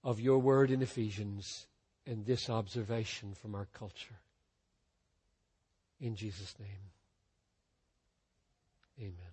of 0.03 0.19
your 0.19 0.39
word 0.39 0.71
in 0.71 0.81
Ephesians 0.81 1.67
and 2.07 2.25
this 2.25 2.49
observation 2.49 3.35
from 3.35 3.53
our 3.53 3.67
culture. 3.73 4.15
In 5.99 6.15
Jesus' 6.15 6.55
name, 6.59 6.89
amen. 8.99 9.30